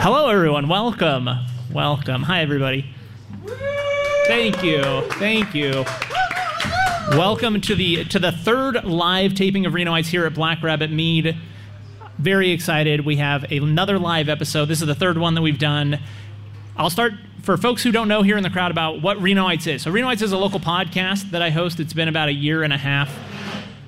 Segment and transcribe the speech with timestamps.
[0.00, 0.68] Hello, everyone.
[0.68, 1.28] Welcome.
[1.72, 2.22] Welcome.
[2.22, 2.86] Hi, everybody.
[4.28, 4.80] Thank you.
[5.14, 5.84] Thank you.
[7.10, 10.92] Welcome to the to the third live taping of Reno Renoites here at Black Rabbit
[10.92, 11.36] Mead.
[12.16, 13.04] Very excited.
[13.04, 14.66] We have another live episode.
[14.66, 15.98] This is the third one that we've done.
[16.76, 19.66] I'll start for folks who don't know here in the crowd about what Reno Renoites
[19.66, 19.82] is.
[19.82, 21.80] So Reno Renoites is a local podcast that I host.
[21.80, 23.12] It's been about a year and a half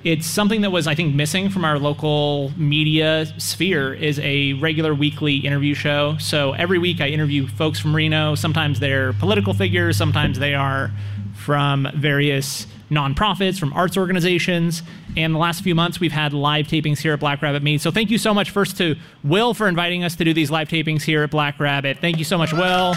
[0.03, 4.93] it's something that was i think missing from our local media sphere is a regular
[4.93, 6.17] weekly interview show.
[6.19, 8.35] So every week i interview folks from reno.
[8.35, 9.97] Sometimes they're political figures.
[9.97, 10.91] Sometimes they are
[11.35, 14.83] from various nonprofits from arts organizations.
[15.17, 17.91] And the last few months we've had live tapings here at black rabbit mead so
[17.91, 21.03] thank you so much first to will for inviting us to do these live tapings
[21.03, 21.97] here at black rabbit.
[21.99, 22.95] Thank you so much will.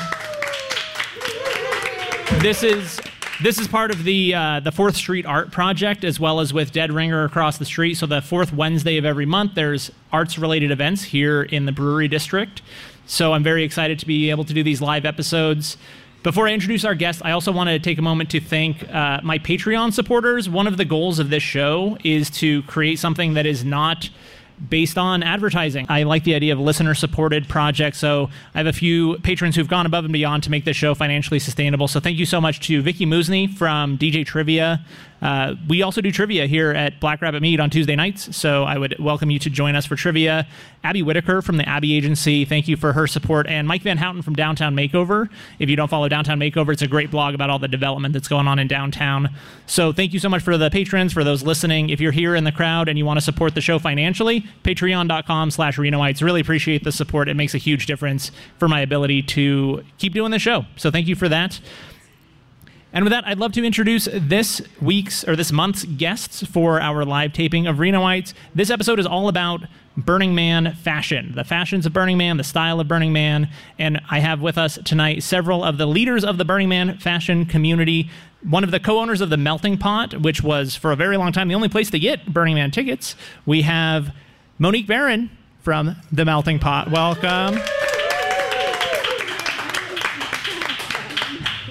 [2.40, 3.00] This is
[3.44, 6.72] this is part of the uh, the Fourth Street Art Project, as well as with
[6.72, 7.94] Dead Ringer across the street.
[7.94, 12.08] So the fourth Wednesday of every month, there's arts related events here in the Brewery
[12.08, 12.62] District.
[13.04, 15.76] So I'm very excited to be able to do these live episodes.
[16.22, 19.20] Before I introduce our guest, I also want to take a moment to thank uh,
[19.22, 20.48] my Patreon supporters.
[20.48, 24.08] One of the goals of this show is to create something that is not
[24.68, 25.86] based on advertising.
[25.88, 27.98] I like the idea of listener supported projects.
[27.98, 30.94] So I have a few patrons who've gone above and beyond to make this show
[30.94, 31.88] financially sustainable.
[31.88, 34.84] So thank you so much to Vicky Musney from DJ Trivia
[35.24, 38.76] uh, we also do trivia here at Black Rabbit Mead on Tuesday nights, so I
[38.76, 40.46] would welcome you to join us for trivia.
[40.84, 44.20] Abbi Whitaker from the Abbi Agency, thank you for her support, and Mike Van Houten
[44.20, 45.30] from Downtown Makeover.
[45.58, 48.28] If you don't follow Downtown Makeover, it's a great blog about all the development that's
[48.28, 49.30] going on in downtown.
[49.66, 51.88] So thank you so much for the patrons, for those listening.
[51.88, 55.50] If you're here in the crowd and you want to support the show financially, patreon.com
[55.50, 56.20] slash Renoites.
[56.20, 57.30] Really appreciate the support.
[57.30, 60.66] It makes a huge difference for my ability to keep doing the show.
[60.76, 61.60] So thank you for that.
[62.94, 67.04] And with that, I'd love to introduce this week's or this month's guests for our
[67.04, 68.34] live taping of Renoites.
[68.54, 69.62] This episode is all about
[69.96, 73.48] Burning Man fashion, the fashions of Burning Man, the style of Burning Man.
[73.80, 77.46] And I have with us tonight several of the leaders of the Burning Man fashion
[77.46, 78.10] community.
[78.48, 81.32] One of the co owners of the Melting Pot, which was for a very long
[81.32, 83.16] time the only place to get Burning Man tickets.
[83.44, 84.14] We have
[84.60, 86.92] Monique Barron from the Melting Pot.
[86.92, 87.60] Welcome.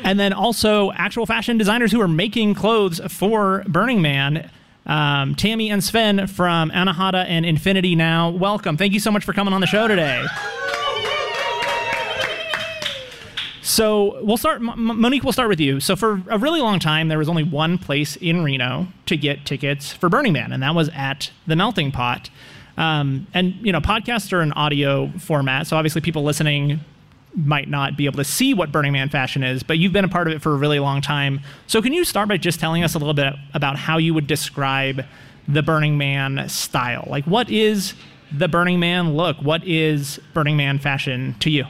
[0.04, 4.50] And then also actual fashion designers who are making clothes for Burning Man.
[4.86, 8.30] Um, Tammy and Sven from Anahata and Infinity Now.
[8.30, 8.76] Welcome.
[8.76, 10.26] Thank you so much for coming on the show today.
[13.62, 14.62] So we'll start.
[14.62, 15.80] Monique, we'll start with you.
[15.80, 19.46] So for a really long time, there was only one place in Reno to get
[19.46, 22.30] tickets for Burning Man, and that was at the Melting Pot.
[22.78, 26.82] Um, and you know, podcasts are an audio format, so obviously people listening
[27.36, 30.10] might not be able to see what Burning Man fashion is, but you've been a
[30.10, 31.42] part of it for a really long time.
[31.68, 34.28] So can you start by just telling us a little bit about how you would
[34.28, 35.06] describe
[35.48, 37.08] the Burning Man style?
[37.10, 37.94] Like, what is
[38.32, 39.38] the Burning Man look?
[39.38, 41.66] What is Burning Man fashion to you?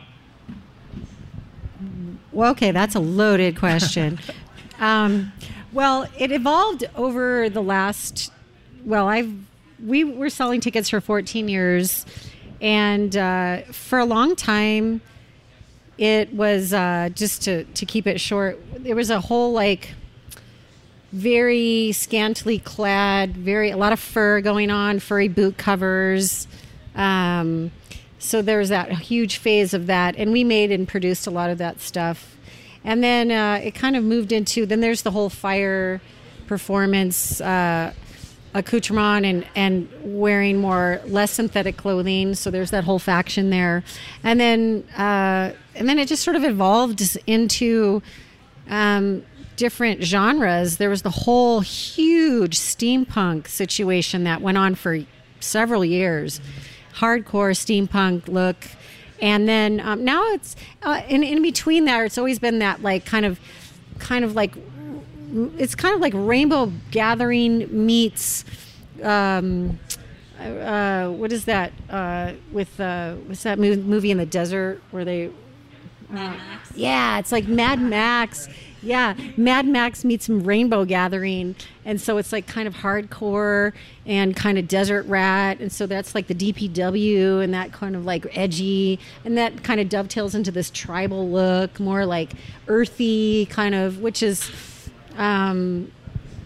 [2.31, 4.19] Well, okay, that's a loaded question.
[4.79, 5.31] um,
[5.71, 8.31] well, it evolved over the last.
[8.85, 9.33] Well, I've
[9.83, 12.05] we were selling tickets for 14 years,
[12.61, 15.01] and uh, for a long time
[15.97, 19.93] it was uh, just to, to keep it short there was a whole like
[21.11, 26.47] very scantily clad very a lot of fur going on furry boot covers.
[26.95, 27.71] Um,
[28.17, 31.49] so there was that huge phase of that and we made and produced a lot
[31.49, 32.35] of that stuff.
[32.83, 36.01] And then uh, it kind of moved into then there's the whole fire
[36.47, 37.93] performance uh,
[38.53, 42.35] accoutrement and and wearing more less synthetic clothing.
[42.35, 43.83] So there's that whole faction there,
[44.23, 48.01] and then uh, and then it just sort of evolved into.
[48.69, 49.23] Um,
[49.55, 54.99] different genres there was the whole huge steampunk situation that went on for
[55.39, 56.41] several years
[56.95, 58.55] hardcore steampunk look
[59.21, 63.05] and then um, now it's uh, in, in between there it's always been that like
[63.05, 63.39] kind of
[63.99, 64.55] kind of like
[65.57, 68.45] it's kind of like Rainbow Gathering meets.
[69.01, 69.79] Um,
[70.39, 75.31] uh, what is that uh, with uh, what's that movie in the desert where they?
[76.09, 76.71] Mad Max.
[76.75, 78.47] Yeah, it's like Mad Max.
[78.83, 81.55] Yeah, Mad Max meets some Rainbow Gathering,
[81.85, 83.71] and so it's like kind of hardcore
[84.05, 88.05] and kind of desert rat, and so that's like the DPW and that kind of
[88.05, 92.33] like edgy, and that kind of dovetails into this tribal look, more like
[92.67, 94.51] earthy kind of, which is
[95.17, 95.91] um,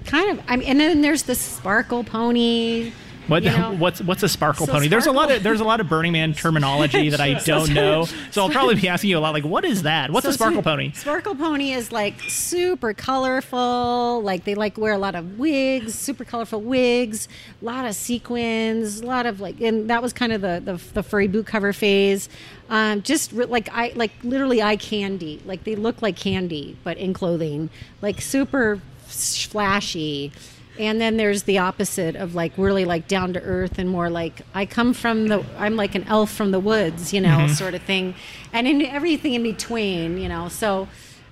[0.06, 0.44] kind of.
[0.48, 2.92] I mean, and then there's the sparkle pony
[3.28, 3.74] What, You know?
[3.76, 4.88] what's what's a sparkle So pony?
[4.88, 8.06] There's a lot of there's a lot of Burning Man terminology that I don't know,
[8.32, 9.34] so I'll probably be asking you a lot.
[9.34, 10.12] Like, what is that?
[10.12, 10.92] What's So a sparkle pony?
[10.94, 14.22] Sparkle pony is like super colorful.
[14.24, 17.28] Like they like wear a lot of wigs, super colorful wigs,
[17.62, 20.82] a lot of sequins, a lot of like, and that was kind of the the,
[20.94, 22.30] the furry boot cover phase.
[22.70, 25.42] Um, just re- like I like literally eye candy.
[25.46, 27.70] Like they look like candy, but in clothing.
[28.02, 30.32] Like super flashy.
[30.80, 34.42] And then there's the opposite of like really like down to earth and more like
[34.54, 37.82] I come from the I'm like an elf from the woods, you know, sort of
[37.84, 38.16] thing.
[38.54, 40.50] And in everything in between, you know.
[40.50, 40.88] So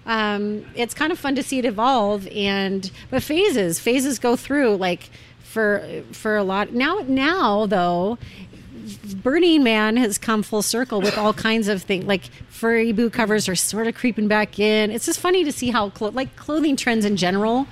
[0.06, 4.76] um, it's kind of fun to see it evolve and but phases phases go through
[4.76, 5.10] like
[5.42, 8.18] for for a lot now now though
[9.16, 12.06] Burning Man has come full circle with all kinds of things.
[12.06, 14.92] Like furry boot covers are sort of creeping back in.
[14.92, 17.68] It's just funny to see how clo- like clothing trends in general,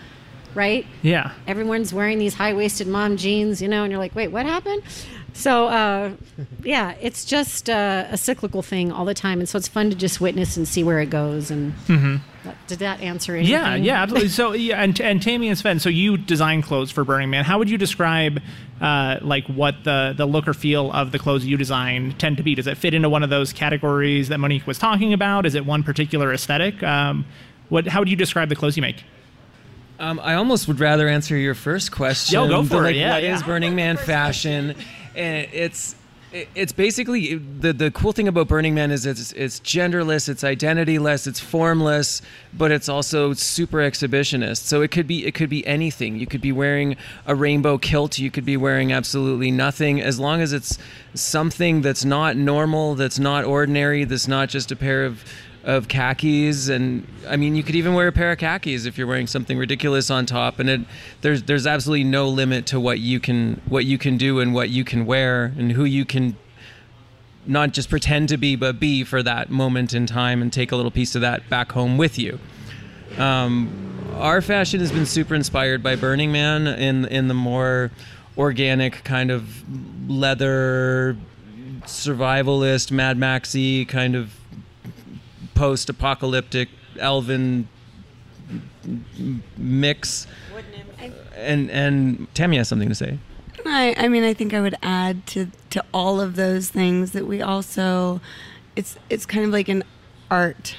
[0.56, 0.86] right?
[1.02, 1.32] Yeah.
[1.48, 4.84] Everyone's wearing these high waisted mom jeans, you know, and you're like, wait, what happened?
[5.34, 6.12] So uh,
[6.64, 9.96] yeah, it's just uh, a cyclical thing all the time, and so it's fun to
[9.96, 11.50] just witness and see where it goes.
[11.50, 12.22] And that-
[12.68, 13.52] did that answer anything?
[13.52, 14.30] Yeah, yeah, absolutely.
[14.30, 17.46] So, yeah, and, and Tammy and Sven, so you design clothes for Burning Man.
[17.46, 18.42] How would you describe,
[18.82, 22.44] uh, like, what the the look or feel of the clothes you design tend to
[22.44, 22.54] be?
[22.54, 25.46] Does it fit into one of those categories that Monique was talking about?
[25.46, 26.84] Is it one particular aesthetic?
[26.84, 27.26] Um,
[27.70, 27.88] what?
[27.88, 29.04] How would you describe the clothes you make?
[30.00, 32.34] Um, I almost would rather answer your first question.
[32.34, 32.82] Yo, go for it.
[32.82, 33.36] like, Yeah, what yeah.
[33.36, 34.76] is Burning Man fashion?
[35.16, 35.96] And it's
[36.56, 41.28] it's basically the the cool thing about Burning Man is it's it's genderless, it's identityless,
[41.28, 42.24] it's formless,
[42.58, 44.58] but it's also super exhibitionist.
[44.64, 46.18] So it could be it could be anything.
[46.18, 46.96] You could be wearing
[47.28, 50.80] a rainbow kilt, you could be wearing absolutely nothing as long as it's
[51.14, 55.24] something that's not normal, that's not ordinary, that's not just a pair of
[55.64, 59.08] of khakis and I mean you could even wear a pair of khakis if you're
[59.08, 60.82] wearing something ridiculous on top and it
[61.22, 64.70] there's there's absolutely no limit to what you can what you can do and what
[64.70, 66.36] you can wear and who you can
[67.46, 70.76] not just pretend to be but be for that moment in time and take a
[70.76, 72.40] little piece of that back home with you.
[73.18, 73.70] Um,
[74.16, 77.92] our fashion has been super inspired by Burning Man in in the more
[78.38, 79.64] organic kind of
[80.10, 81.16] leather
[81.86, 84.34] survivalist Mad Maxy kind of
[85.56, 86.70] post-apocalyptic
[87.00, 87.68] elven
[89.58, 90.28] mix
[91.36, 93.20] and and Tammy has something to say
[93.66, 97.26] I, I mean, I think I would add to to all of those things that
[97.26, 98.22] we also,
[98.76, 99.84] it's it's kind of like an
[100.30, 100.76] art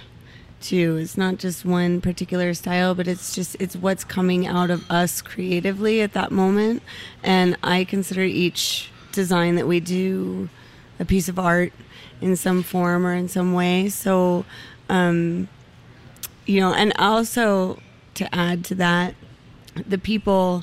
[0.61, 0.97] too.
[0.97, 5.23] It's not just one particular style, but it's just it's what's coming out of us
[5.23, 6.83] creatively at that moment.
[7.23, 10.49] And I consider each design that we do
[10.99, 11.73] a piece of art
[12.21, 13.89] in some form or in some way.
[13.89, 14.45] So,
[14.89, 15.49] um,
[16.47, 17.79] you know, and also
[18.15, 19.15] to add to that,
[19.75, 20.63] the people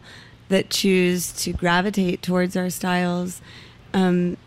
[0.49, 3.41] that choose to gravitate towards our styles
[3.93, 4.37] um,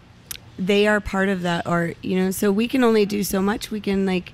[0.58, 3.70] they are part of that art you know so we can only do so much
[3.70, 4.32] we can like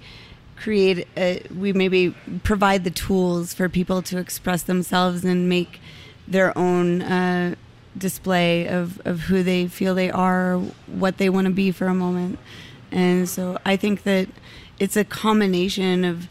[0.56, 5.80] create a, we maybe provide the tools for people to express themselves and make
[6.28, 7.54] their own uh,
[7.96, 11.94] display of, of who they feel they are what they want to be for a
[11.94, 12.38] moment
[12.92, 14.28] and so i think that
[14.78, 16.28] it's a combination of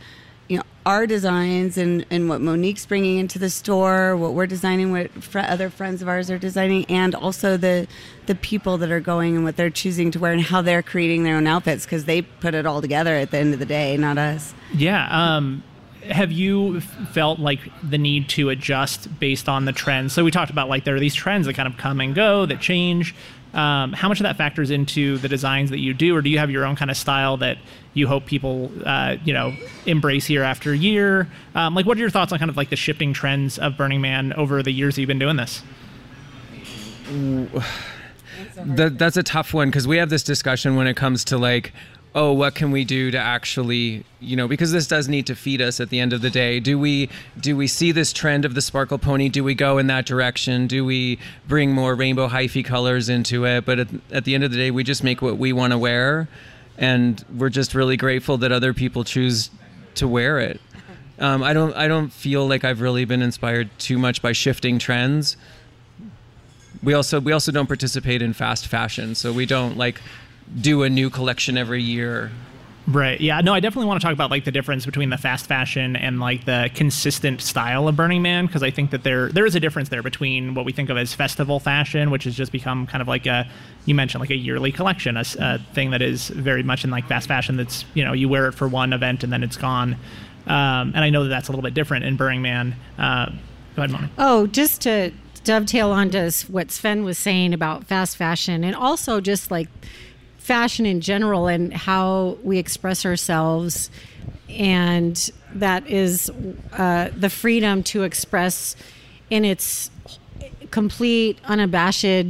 [0.48, 4.92] you know our designs and, and what Monique's bringing into the store, what we're designing,
[4.92, 7.88] what fr- other friends of ours are designing, and also the
[8.26, 11.24] the people that are going and what they're choosing to wear and how they're creating
[11.24, 13.96] their own outfits because they put it all together at the end of the day,
[13.98, 14.54] not us.
[14.74, 15.08] Yeah.
[15.12, 15.64] Um,
[16.04, 20.14] have you felt like the need to adjust based on the trends?
[20.14, 22.46] So we talked about like there are these trends that kind of come and go
[22.46, 23.16] that change.
[23.54, 26.38] Um, how much of that factors into the designs that you do, or do you
[26.38, 27.58] have your own kind of style that
[27.96, 29.56] you hope people, uh, you know,
[29.88, 31.28] embrace year after year?
[31.56, 34.02] Um, like, what are your thoughts on kind of like the shifting trends of Burning
[34.02, 35.64] Man over the years that you've been doing this?
[38.56, 41.74] that, that's a tough one because we have this discussion when it comes to like
[42.16, 45.62] oh what can we do to actually you know because this does need to feed
[45.62, 46.60] us at the end of the day.
[46.60, 49.30] Do we do we see this trend of the sparkle pony?
[49.30, 50.68] Do we go in that direction?
[50.68, 53.66] Do we bring more rainbow hyphy colors into it?
[53.66, 55.78] But at, at the end of the day we just make what we want to
[55.78, 56.28] wear
[56.78, 59.52] and we're just really grateful that other people choose
[59.96, 60.60] to wear it.
[61.22, 64.80] Um, I don't I don't feel like I've really been inspired too much by shifting
[64.80, 65.36] trends.
[66.82, 70.00] We also we also don't participate in fast fashion so we don't like
[70.60, 72.32] do a new collection every year
[72.90, 73.22] Right.
[73.22, 73.42] Yeah.
[73.42, 76.20] No, I definitely want to talk about like the difference between the fast fashion and
[76.20, 79.60] like the consistent style of Burning Man because I think that there there is a
[79.60, 83.04] difference there between what we think of as festival fashion, which has just become kind
[83.04, 83.48] of like a
[83.86, 87.28] you mentioned like a yearly collection, a thing that is very much in like fast
[87.28, 87.58] fashion.
[87.58, 89.96] That's you know you wear it for one event and then it's gone.
[90.48, 92.76] Um, and I know that that's a little bit different in Burning Man.
[92.98, 93.28] Uh,
[93.76, 94.10] go ahead, Mona.
[94.18, 95.12] Oh, just to
[95.44, 99.70] dovetail onto what Sven was saying about fast fashion and also just like
[100.50, 103.92] fashion in general and how we express ourselves.
[104.50, 105.16] And
[105.54, 106.32] that is
[106.74, 108.76] uh, the freedom to express
[109.30, 109.92] in its
[110.72, 112.26] complete, unabashed,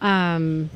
[0.00, 0.70] um,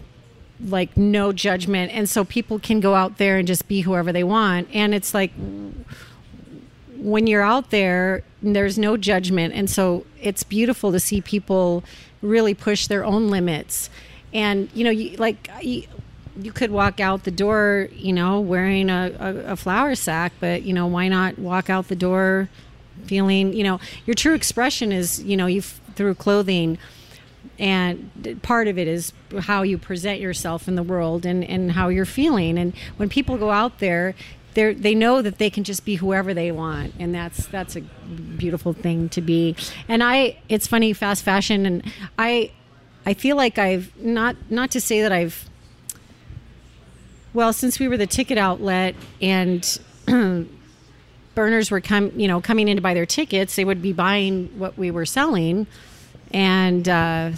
[0.60, 1.92] like no judgment.
[1.92, 4.68] And so people can go out there and just be whoever they want.
[4.74, 5.32] And it's like,
[6.98, 9.54] when you're out there, there's no judgment.
[9.54, 11.84] And so it's beautiful to see people
[12.20, 13.88] really push their own limits.
[14.34, 15.48] And, you know, you, like,
[16.40, 20.62] you, could walk out the door, you know, wearing a, a, a flour sack, but,
[20.62, 22.48] you know, why not walk out the door
[23.04, 26.78] feeling, you know, your true expression is, you know, you through clothing.
[27.58, 31.88] And part of it is how you present yourself in the world and, and how
[31.88, 32.58] you're feeling.
[32.58, 34.14] And when people go out there
[34.54, 36.94] they they know that they can just be whoever they want.
[36.98, 39.56] And that's that's a beautiful thing to be.
[39.88, 42.50] And i it's funny fast fashion and i
[43.04, 45.48] i feel like i've not not to say that i've
[47.34, 49.78] well since we were the ticket outlet and
[51.34, 54.46] burners were come you know coming in to buy their tickets they would be buying
[54.58, 55.66] what we were selling
[56.32, 57.30] and uh,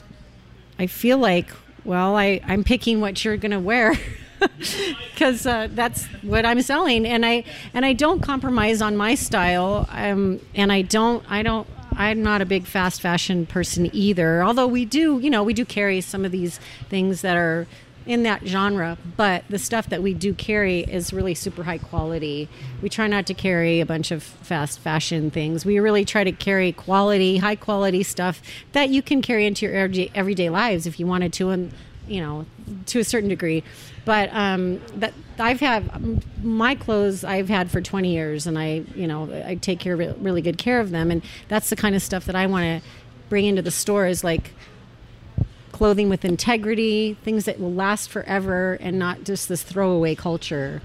[0.78, 1.48] i feel like
[1.84, 3.94] well i i'm picking what you're to wear
[5.10, 9.88] because uh, that's what I'm selling, and I and I don't compromise on my style.
[9.90, 14.42] Um, and I don't I don't I'm not a big fast fashion person either.
[14.42, 17.66] Although we do, you know, we do carry some of these things that are
[18.06, 22.48] in that genre, but the stuff that we do carry is really super high quality.
[22.80, 25.66] We try not to carry a bunch of fast fashion things.
[25.66, 28.40] We really try to carry quality, high quality stuff
[28.72, 31.72] that you can carry into your everyday, lives if you wanted to, and
[32.06, 32.46] you know,
[32.86, 33.64] to a certain degree.
[34.04, 39.08] But um, that I've had my clothes I've had for 20 years, and I, you
[39.08, 42.26] know, I take care really good care of them, and that's the kind of stuff
[42.26, 42.88] that I want to
[43.28, 44.52] bring into the store is like
[45.76, 50.80] clothing with integrity, things that will last forever, and not just this throwaway culture.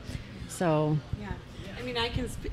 [0.50, 1.32] So yeah,
[1.80, 2.52] I mean, I can sp-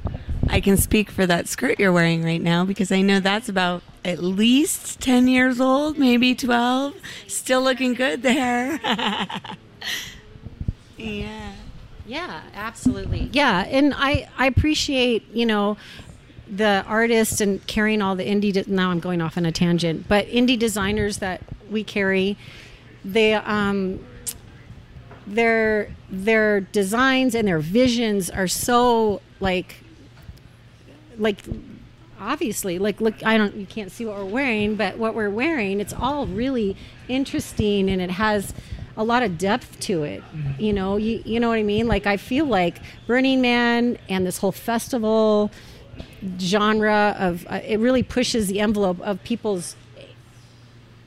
[0.48, 3.82] I can speak for that skirt you're wearing right now because I know that's about
[4.04, 6.94] at least 10 years old, maybe 12.
[7.26, 8.80] Still looking good there.
[10.96, 11.52] Yeah.
[12.06, 13.28] Yeah, absolutely.
[13.32, 15.76] Yeah, and I I appreciate you know
[16.50, 18.52] the artists and carrying all the indie.
[18.52, 22.36] De- now I'm going off on a tangent, but indie designers that we carry,
[23.04, 24.04] they um
[25.26, 29.76] their their designs and their visions are so like
[31.18, 31.44] like
[32.18, 35.80] obviously like look i don't you can't see what we're wearing but what we're wearing
[35.80, 36.74] it's all really
[37.08, 38.54] interesting and it has
[38.98, 40.22] a lot of depth to it.
[40.22, 40.60] Mm-hmm.
[40.60, 41.86] You know, you, you know what I mean?
[41.86, 45.52] Like I feel like Burning Man and this whole festival
[46.38, 49.76] genre of uh, it really pushes the envelope of people's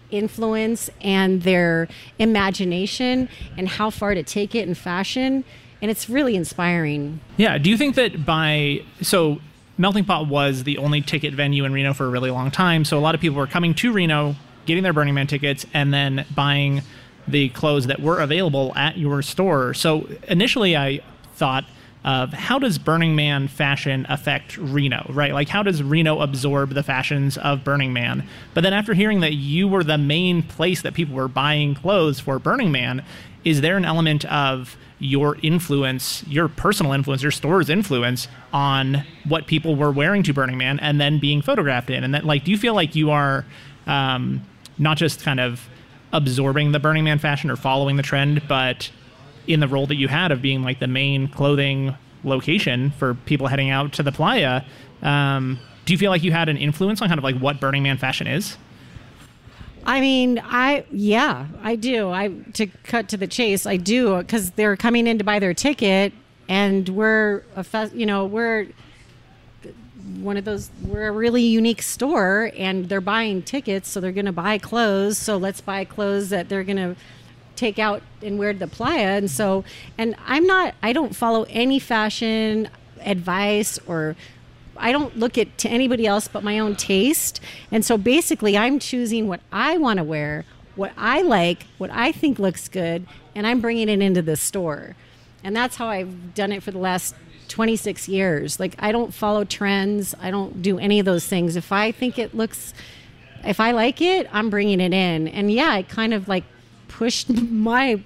[0.09, 1.87] influence and their
[2.19, 5.43] imagination and how far to take it in fashion
[5.81, 7.19] and it's really inspiring.
[7.37, 9.39] Yeah, do you think that by so
[9.77, 12.97] Melting Pot was the only ticket venue in Reno for a really long time, so
[12.97, 16.25] a lot of people were coming to Reno, getting their Burning Man tickets and then
[16.35, 16.83] buying
[17.27, 19.73] the clothes that were available at your store.
[19.73, 21.01] So initially, I
[21.33, 21.65] thought
[22.03, 25.33] of how does Burning Man fashion affect Reno, right?
[25.33, 28.27] Like, how does Reno absorb the fashions of Burning Man?
[28.53, 32.19] But then after hearing that you were the main place that people were buying clothes
[32.19, 33.05] for Burning Man,
[33.43, 39.47] is there an element of your influence, your personal influence, your store's influence on what
[39.47, 42.03] people were wearing to Burning Man and then being photographed in?
[42.03, 43.45] And that, like, do you feel like you are
[43.85, 44.43] um,
[44.77, 45.67] not just kind of
[46.13, 48.91] absorbing the Burning Man fashion or following the trend, but
[49.47, 53.47] in the role that you had of being like the main clothing location for people
[53.47, 54.63] heading out to the playa,
[55.01, 57.83] um, do you feel like you had an influence on kind of like what Burning
[57.83, 58.57] Man fashion is?
[59.85, 62.11] I mean, I yeah, I do.
[62.11, 65.55] I to cut to the chase, I do because they're coming in to buy their
[65.55, 66.13] ticket,
[66.47, 68.67] and we're a fest, you know we're
[70.19, 74.25] one of those we're a really unique store and they're buying tickets so they're going
[74.25, 76.95] to buy clothes so let's buy clothes that they're going to
[77.61, 79.63] take out and wear the playa and so
[79.95, 82.67] and i'm not i don't follow any fashion
[83.01, 84.15] advice or
[84.77, 87.39] i don't look at to anybody else but my own taste
[87.71, 90.43] and so basically i'm choosing what i want to wear
[90.75, 94.95] what i like what i think looks good and i'm bringing it into the store
[95.43, 97.13] and that's how i've done it for the last
[97.47, 98.61] 26 years.
[98.61, 100.15] Like I don't follow trends.
[100.21, 101.57] I don't do any of those things.
[101.57, 102.73] If I think it looks
[103.43, 105.27] if I like it, I'm bringing it in.
[105.27, 106.45] And yeah, I kind of like
[107.01, 107.99] pushed my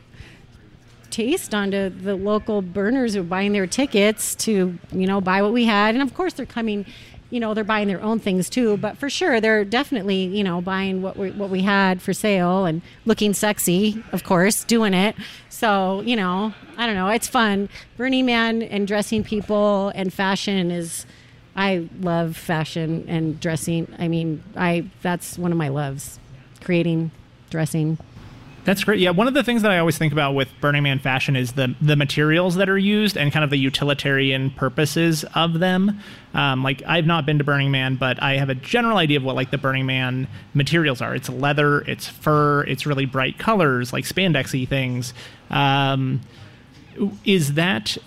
[1.10, 5.52] taste onto the local burners who are buying their tickets to, you know, buy what
[5.52, 5.96] we had.
[5.96, 6.86] And of course they're coming
[7.32, 8.78] you know, they're buying their own things too.
[8.78, 12.64] But for sure, they're definitely, you know, buying what we what we had for sale
[12.64, 15.16] and looking sexy, of course, doing it.
[15.50, 17.68] So you know, I don't know, it's fun.
[17.98, 21.06] Burning Man and dressing people and fashion is.
[21.58, 23.88] I love fashion and dressing.
[23.98, 26.20] I mean, I that's one of my loves,
[26.62, 27.12] creating,
[27.50, 27.98] dressing.
[28.66, 29.00] That's great.
[29.00, 31.54] Yeah, one of the things that I always think about with Burning Man fashion is
[31.54, 36.00] the the materials that are used and kind of the utilitarian purposes of them.
[36.34, 39.24] Um, like I've not been to Burning Man, but I have a general idea of
[39.24, 41.14] what like the Burning Man materials are.
[41.14, 45.14] It's leather, it's fur, it's really bright colors, like spandexy things.
[45.52, 46.22] Um,
[47.24, 48.00] is that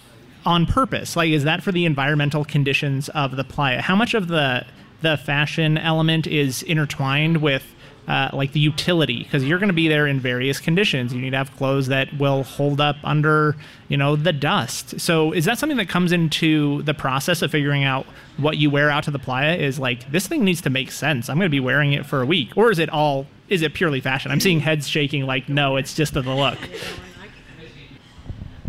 [0.44, 1.14] on purpose?
[1.14, 3.80] Like, is that for the environmental conditions of the playa?
[3.80, 4.66] How much of the
[5.02, 7.76] the fashion element is intertwined with
[8.08, 11.12] uh, like the utility because you're going to be there in various conditions.
[11.12, 13.54] You need to have clothes that will hold up under,
[13.88, 14.98] you know, the dust.
[14.98, 18.06] So is that something that comes into the process of figuring out
[18.38, 19.56] what you wear out to the playa?
[19.56, 21.28] Is like this thing needs to make sense.
[21.28, 23.26] I'm going to be wearing it for a week, or is it all?
[23.50, 24.30] Is it purely fashion?
[24.30, 25.26] I'm seeing heads shaking.
[25.26, 26.58] Like no, it's just the look.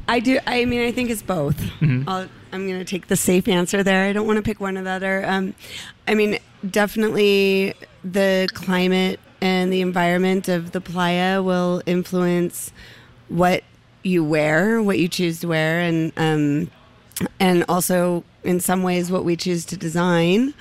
[0.09, 0.39] I do.
[0.45, 1.57] I mean, I think it's both.
[1.79, 2.09] Mm-hmm.
[2.09, 4.05] i am going to take the safe answer there.
[4.05, 5.23] I don't want to pick one or the other.
[5.25, 5.53] Um,
[6.07, 12.71] I mean, definitely the climate and the environment of the playa will influence
[13.27, 13.63] what
[14.03, 16.71] you wear, what you choose to wear, and um,
[17.39, 20.53] and also in some ways what we choose to design.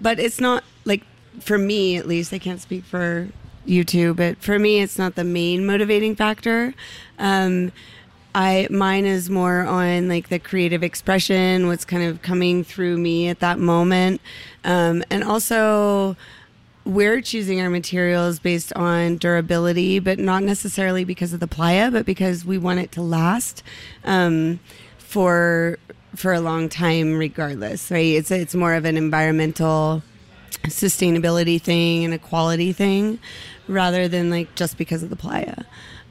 [0.00, 1.02] But it's not like
[1.40, 2.32] for me, at least.
[2.32, 3.28] I can't speak for
[3.64, 6.74] you two, but for me, it's not the main motivating factor.
[7.18, 7.72] Um,
[8.34, 13.28] I mine is more on like the creative expression, what's kind of coming through me
[13.28, 14.20] at that moment,
[14.64, 16.16] um, and also
[16.88, 22.06] we're choosing our materials based on durability, but not necessarily because of the playa, but
[22.06, 23.62] because we want it to last
[24.04, 24.58] um,
[24.96, 25.78] for
[26.16, 27.90] for a long time, regardless.
[27.90, 28.16] Right?
[28.16, 30.02] It's it's more of an environmental
[30.64, 33.18] sustainability thing and a quality thing,
[33.68, 35.64] rather than like just because of the playa.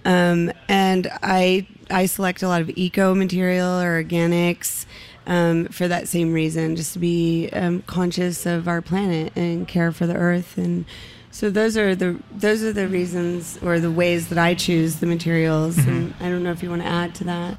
[0.05, 4.85] Um, and I I select a lot of eco material or organics
[5.27, 9.91] um, for that same reason, just to be um, conscious of our planet and care
[9.91, 10.57] for the earth.
[10.57, 10.85] And
[11.31, 15.05] so those are the those are the reasons or the ways that I choose the
[15.05, 15.75] materials.
[15.75, 15.89] Mm-hmm.
[15.89, 17.57] And I don't know if you want to add to that.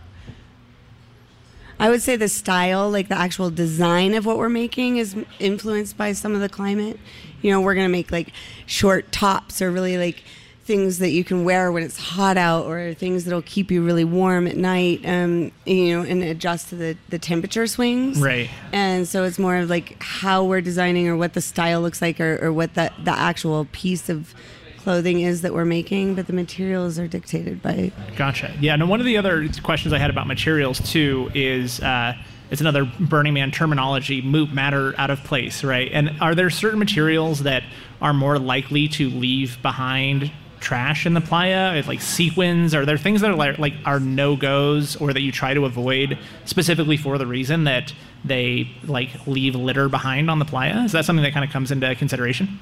[1.79, 5.97] I would say the style, like the actual design of what we're making, is influenced
[5.97, 6.99] by some of the climate.
[7.43, 8.33] You know, we're gonna make like
[8.67, 10.25] short tops or really like
[10.69, 14.05] things that you can wear when it's hot out or things that'll keep you really
[14.05, 18.21] warm at night um, you know and adjust to the, the temperature swings.
[18.21, 18.51] Right.
[18.71, 22.21] And so it's more of like how we're designing or what the style looks like
[22.21, 24.35] or, or what the, the actual piece of
[24.77, 28.55] clothing is that we're making but the materials are dictated by gotcha.
[28.61, 32.15] Yeah and one of the other questions i had about materials too is uh,
[32.51, 35.91] it's another Burning Man terminology, MOOP matter out of place, right?
[35.93, 37.63] And are there certain materials that
[38.01, 41.83] are more likely to leave behind trash in the playa?
[41.87, 42.75] Like sequins?
[42.75, 46.19] Are there things that are like, are no goes or that you try to avoid
[46.45, 47.93] specifically for the reason that
[48.25, 50.85] they like leave litter behind on the playa?
[50.85, 52.59] Is that something that kind of comes into consideration?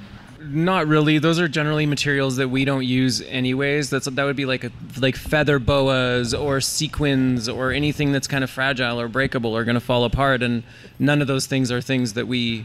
[0.49, 1.19] Not really.
[1.19, 3.91] Those are generally materials that we don't use anyways.
[3.91, 8.45] That's that would be like a, like feather boas or sequins or anything that's kind
[8.45, 10.43] of fragile or breakable or going to fall apart.
[10.43, 10.63] And
[10.99, 12.65] none of those things are things that we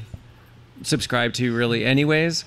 [0.84, 2.46] subscribe to really, anyways.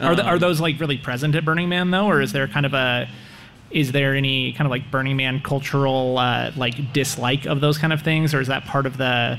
[0.00, 2.46] Are, the, are um, those like really present at Burning Man though, or is there
[2.48, 3.08] kind of a
[3.70, 7.92] is there any kind of like Burning Man cultural uh, like dislike of those kind
[7.92, 9.38] of things, or is that part of the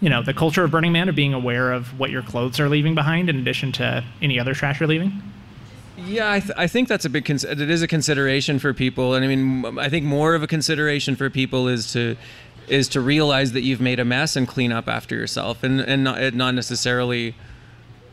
[0.00, 2.68] you know the culture of Burning Man of being aware of what your clothes are
[2.68, 5.22] leaving behind in addition to any other trash you're leaving?
[5.98, 9.14] Yeah, I, th- I think that's a big cons- it is a consideration for people,
[9.14, 12.16] and I mean I think more of a consideration for people is to
[12.68, 16.04] is to realize that you've made a mess and clean up after yourself, and and
[16.04, 17.34] not, not necessarily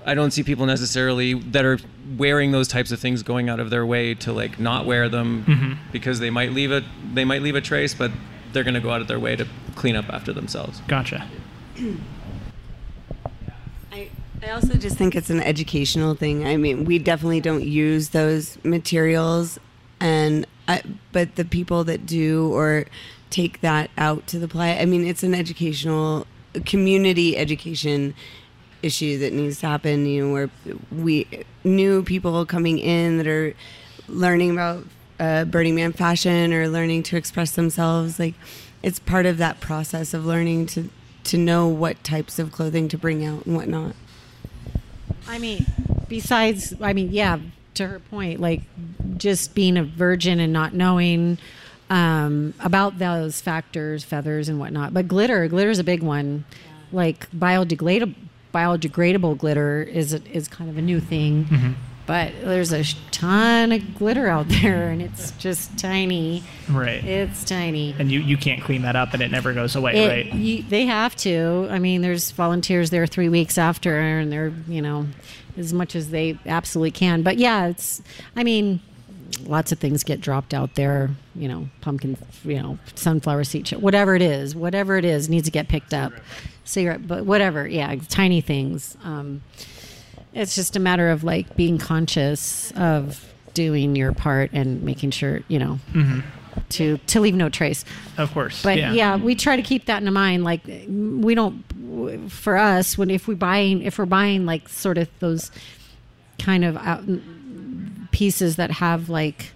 [0.05, 1.79] I don't see people necessarily that are
[2.17, 5.45] wearing those types of things going out of their way to like not wear them
[5.45, 5.73] mm-hmm.
[5.91, 8.11] because they might leave a they might leave a trace, but
[8.51, 10.81] they're going to go out of their way to clean up after themselves.
[10.87, 11.27] Gotcha.
[13.91, 14.09] I
[14.41, 16.45] I also just think it's an educational thing.
[16.45, 19.59] I mean, we definitely don't use those materials,
[19.99, 22.85] and I, but the people that do or
[23.29, 26.27] take that out to the play, I mean, it's an educational
[26.65, 28.13] community education
[28.84, 30.06] issue that needs to happen.
[30.06, 30.50] You know, where
[30.91, 31.28] we
[31.63, 33.56] new people coming in that are
[34.08, 34.86] learning about
[35.19, 38.19] uh, Burning Man fashion or learning to express themselves.
[38.19, 38.36] Like,
[38.82, 40.89] it's part of that process of learning to
[41.26, 43.96] to know what types of clothing to bring out and whatnot.
[45.28, 45.65] I mean,
[46.10, 47.39] besides, I mean, yeah,
[47.76, 48.62] to her point, like
[49.17, 51.38] just being a virgin and not knowing
[51.89, 54.93] um, about those factors, feathers and whatnot.
[54.93, 56.46] But glitter, glitter is a big one.
[56.91, 58.15] Like biodegradable
[58.53, 61.45] biodegradable glitter is is kind of a new thing.
[61.45, 61.71] Mm-hmm.
[62.05, 66.43] But there's a ton of glitter out there, and it's just tiny.
[66.69, 67.01] Right.
[67.01, 67.95] It's tiny.
[67.97, 70.33] and you, you can't clean that up and it never goes away, It- right?
[70.33, 71.65] you- they have to.
[71.71, 75.07] I mean, there's volunteers there three weeks after, and they're you know,
[75.57, 77.21] as much as they absolutely can.
[77.23, 78.01] But yeah, it's.
[78.35, 78.81] I mean,
[79.41, 81.10] lots of things get dropped out there.
[81.36, 85.52] You know, pumpkin, you know, sunflower seed, whatever it is, whatever it is, needs to
[85.52, 86.13] get picked up.
[86.65, 87.67] Cigarette, but whatever.
[87.67, 88.98] Yeah, tiny things.
[89.04, 89.41] Um,
[90.34, 95.41] it's just a matter of like being conscious of doing your part and making sure
[95.48, 95.80] you know
[96.69, 97.86] to to leave no trace.
[98.17, 98.62] Of course.
[98.62, 98.93] But yeah.
[98.93, 99.15] yeah.
[99.17, 100.43] we try to keep that in mind.
[100.43, 101.63] Like we don't,
[102.32, 105.52] for us, when if we buying, if we're buying like sort of those
[106.39, 107.04] kind of out,
[108.13, 109.52] pieces that have like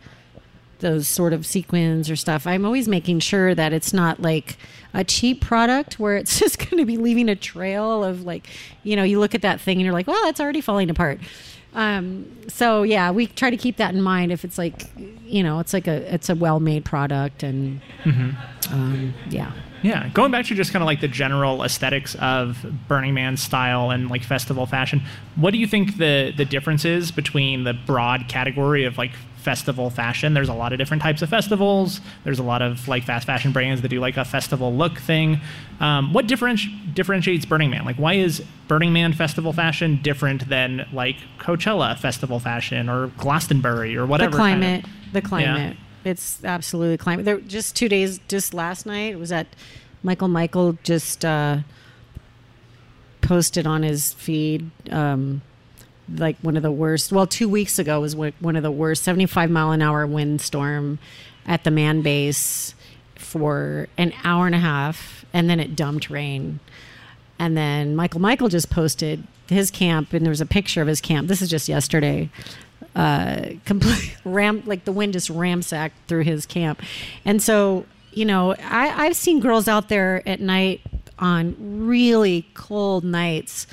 [0.80, 4.58] those sort of sequins or stuff, I'm always making sure that it's not like
[4.94, 8.48] a cheap product where it's just going to be leaving a trail of like,
[8.84, 11.20] you know, you look at that thing and you're like, well, it's already falling apart.
[11.74, 14.32] Um, so yeah, we try to keep that in mind.
[14.32, 14.84] If it's like,
[15.24, 17.82] you know, it's like a it's a well made product and
[18.72, 19.52] um, yeah.
[19.84, 23.92] Yeah, going back to just kind of like the general aesthetics of Burning Man style
[23.92, 25.02] and like festival fashion,
[25.36, 29.90] what do you think the the difference is between the broad category of like festival
[29.90, 30.34] fashion?
[30.34, 32.02] There's a lot of different types of festivals.
[32.24, 35.40] There's a lot of like fast fashion brands that do like a festival look thing.
[35.80, 37.86] Um, what differenti- differentiates Burning Man?
[37.86, 43.96] Like, why is Burning Man festival fashion different than like Coachella festival fashion or Glastonbury
[43.96, 44.32] or whatever?
[44.32, 48.86] the kind of- climate the climate it's absolutely climate there just two days just last
[48.86, 49.48] night was at
[50.04, 51.58] michael michael just uh
[53.22, 55.42] posted on his feed um
[56.16, 59.50] like one of the worst well two weeks ago was one of the worst 75
[59.50, 61.00] mile an hour windstorm
[61.46, 62.74] at the man base
[63.16, 66.60] for an hour and a half and then it dumped rain
[67.40, 71.02] and then Michael Michael just posted his camp, and there was a picture of his
[71.02, 71.28] camp.
[71.28, 72.30] This is just yesterday.
[72.96, 76.82] Uh, complete ram like the wind just ramsacked through his camp,
[77.26, 80.82] and so you know I, I've seen girls out there at night
[81.20, 81.56] on
[81.88, 83.68] really cold nights,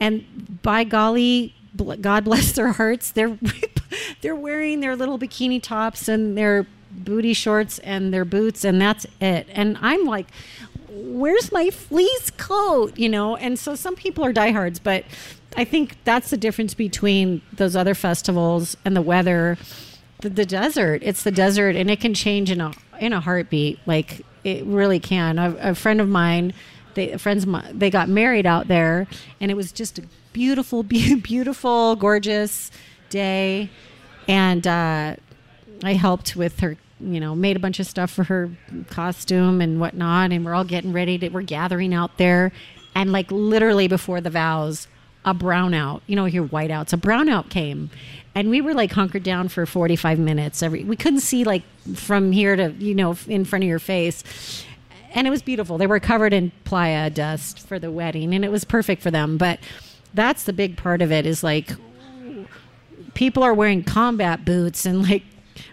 [0.00, 1.54] and by golly,
[2.00, 3.38] God bless their hearts, they're
[4.20, 9.06] they're wearing their little bikini tops and their booty shorts and their boots, and that's
[9.20, 9.46] it.
[9.50, 10.26] And I'm like,
[10.88, 12.98] where's my fleece coat?
[12.98, 15.04] You know, and so some people are diehards, but
[15.56, 19.58] I think that's the difference between those other festivals and the weather.
[20.20, 23.78] The, the desert, it's the desert, and it can change in a in a heartbeat.
[23.86, 25.38] Like it really can.
[25.38, 26.54] A, a friend of mine,
[26.94, 29.06] they friends, mine, they got married out there,
[29.40, 32.70] and it was just a beautiful, be- beautiful, gorgeous
[33.10, 33.68] day,
[34.28, 35.16] and uh,
[35.84, 38.50] I helped with her, you know, made a bunch of stuff for her
[38.88, 40.32] costume and whatnot.
[40.32, 42.52] And we're all getting ready to, we're gathering out there.
[42.94, 44.86] And like literally before the vows,
[45.24, 47.90] a brownout, you know, here whiteouts, a brownout came.
[48.34, 50.62] And we were like hunkered down for 45 minutes.
[50.62, 51.62] Every we couldn't see like
[51.94, 54.64] from here to, you know, in front of your face.
[55.14, 55.76] And it was beautiful.
[55.76, 59.36] They were covered in playa dust for the wedding and it was perfect for them.
[59.36, 59.60] But
[60.14, 61.72] that's the big part of it is like
[63.14, 65.22] people are wearing combat boots and like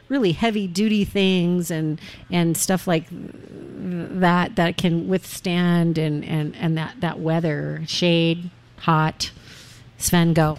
[0.09, 6.77] really heavy duty things and and stuff like that that can withstand and and and
[6.77, 9.31] that that weather shade hot
[9.99, 10.57] sven go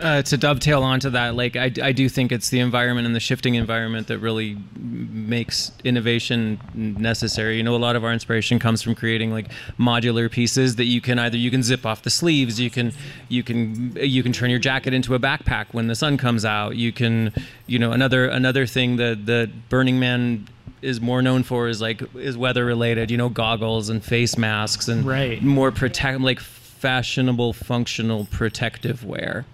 [0.00, 3.20] Uh, to dovetail onto that, like I, I do think it's the environment and the
[3.20, 7.56] shifting environment that really makes innovation necessary.
[7.56, 9.46] You know, a lot of our inspiration comes from creating like
[9.78, 12.92] modular pieces that you can either you can zip off the sleeves, you can
[13.30, 16.76] you can you can turn your jacket into a backpack when the sun comes out.
[16.76, 17.32] You can,
[17.66, 20.46] you know, another another thing that that Burning Man
[20.82, 23.10] is more known for is like is weather related.
[23.10, 25.42] You know, goggles and face masks and Right.
[25.42, 26.38] more protect like
[26.78, 29.44] fashionable, functional, protective wear.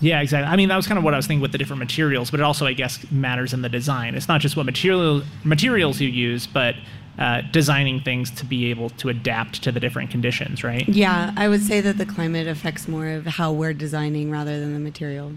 [0.00, 0.50] Yeah, exactly.
[0.50, 2.40] I mean, that was kind of what I was thinking with the different materials, but
[2.40, 4.14] it also, I guess, matters in the design.
[4.14, 6.74] It's not just what material materials you use, but
[7.18, 10.88] uh, designing things to be able to adapt to the different conditions, right?
[10.88, 14.72] Yeah, I would say that the climate affects more of how we're designing rather than
[14.72, 15.32] the material.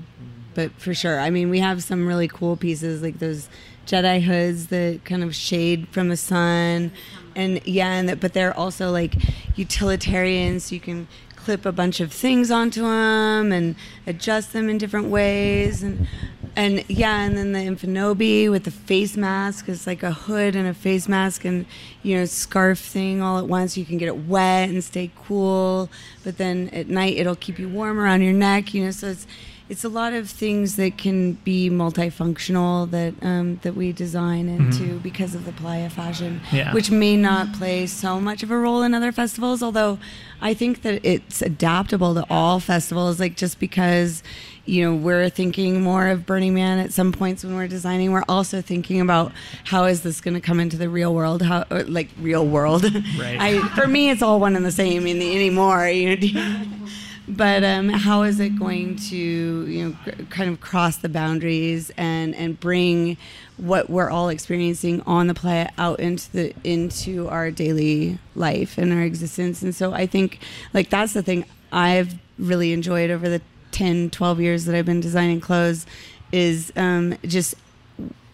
[0.54, 3.50] But for sure, I mean, we have some really cool pieces like those
[3.86, 6.92] Jedi hoods that kind of shade from the sun,
[7.36, 9.16] and yeah, and that, but they're also like
[9.58, 11.08] utilitarian, so you can
[11.44, 13.76] clip a bunch of things onto them and
[14.08, 16.08] adjust them in different ways, and
[16.56, 20.68] and yeah, and then the Infinobi with the face mask is like a hood and
[20.68, 21.66] a face mask and
[22.04, 23.76] you know scarf thing all at once.
[23.78, 25.90] You can get it wet and stay cool,
[26.24, 28.74] but then at night it'll keep you warm around your neck.
[28.74, 29.28] You know, so it's
[29.70, 35.00] it's a lot of things that can be multifunctional that um, that we design into
[35.00, 36.74] because of the playa fashion, Yeah.
[36.74, 39.64] which may not play so much of a role in other festivals.
[39.64, 40.00] Although
[40.42, 43.20] I think that it's adaptable to all festivals.
[43.20, 44.22] Like just because
[44.66, 48.24] you know we're thinking more of Burning Man at some points when we're designing, we're
[48.28, 49.32] also thinking about
[49.66, 51.42] how is this going to come into the real world?
[51.42, 52.84] How like real world?
[52.84, 53.38] Right.
[53.40, 55.88] I, for me, it's all one and the same in the, anymore.
[55.88, 56.60] You know.
[57.28, 62.36] But um, how is it going to, you know, kind of cross the boundaries and,
[62.36, 63.18] and bring
[63.56, 68.92] what we're all experiencing on the planet out into the into our daily life and
[68.92, 69.62] our existence?
[69.62, 70.40] And so I think,
[70.74, 75.02] like, that's the thing I've really enjoyed over the 10, 12 years that I've been
[75.02, 75.86] designing clothes
[76.32, 77.56] is um, just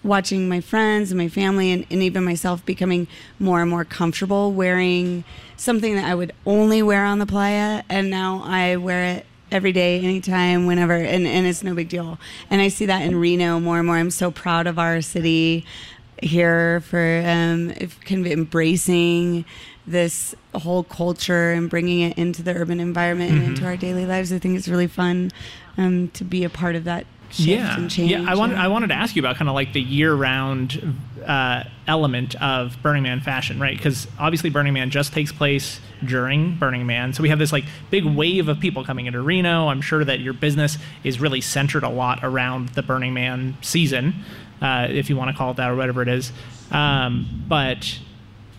[0.03, 3.07] watching my friends and my family and, and even myself becoming
[3.37, 5.23] more and more comfortable wearing
[5.57, 7.83] something that I would only wear on the playa.
[7.89, 12.19] And now I wear it every day anytime whenever and, and it's no big deal.
[12.49, 13.97] And I see that in Reno more and more.
[13.97, 15.65] I'm so proud of our city
[16.21, 17.73] here for um,
[18.05, 19.45] kind of embracing
[19.87, 24.31] this whole culture and bringing it into the urban environment and into our daily lives.
[24.31, 25.31] I think it's really fun
[25.77, 28.25] um, to be a part of that yeah, yeah.
[28.27, 32.35] I wanted I wanted to ask you about kind of like the year-round uh, element
[32.41, 33.77] of Burning Man fashion, right?
[33.77, 37.65] Because obviously Burning Man just takes place during Burning Man, so we have this like
[37.91, 39.67] big wave of people coming into Reno.
[39.67, 44.23] I'm sure that your business is really centered a lot around the Burning Man season,
[44.61, 46.31] uh, if you want to call it that or whatever it is.
[46.71, 47.99] Um, but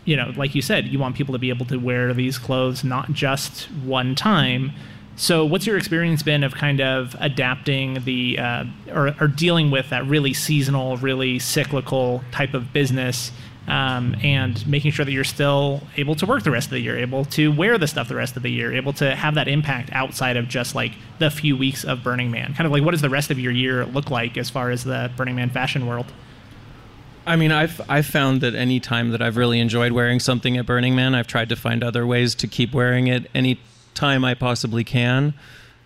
[0.04, 2.83] you know, like you said, you want people to be able to wear these clothes
[2.85, 4.72] not just one time.
[5.20, 9.90] So, what's your experience been of kind of adapting the uh, or, or dealing with
[9.90, 13.30] that really seasonal, really cyclical type of business,
[13.68, 16.96] um, and making sure that you're still able to work the rest of the year,
[16.96, 19.90] able to wear the stuff the rest of the year, able to have that impact
[19.92, 22.54] outside of just like the few weeks of Burning Man?
[22.54, 24.85] Kind of like what does the rest of your year look like as far as
[24.85, 26.06] the Burning Man fashion world?
[27.26, 30.64] I mean, I've I've found that any time that I've really enjoyed wearing something at
[30.64, 33.61] Burning Man, I've tried to find other ways to keep wearing it any
[34.00, 35.34] time I possibly can.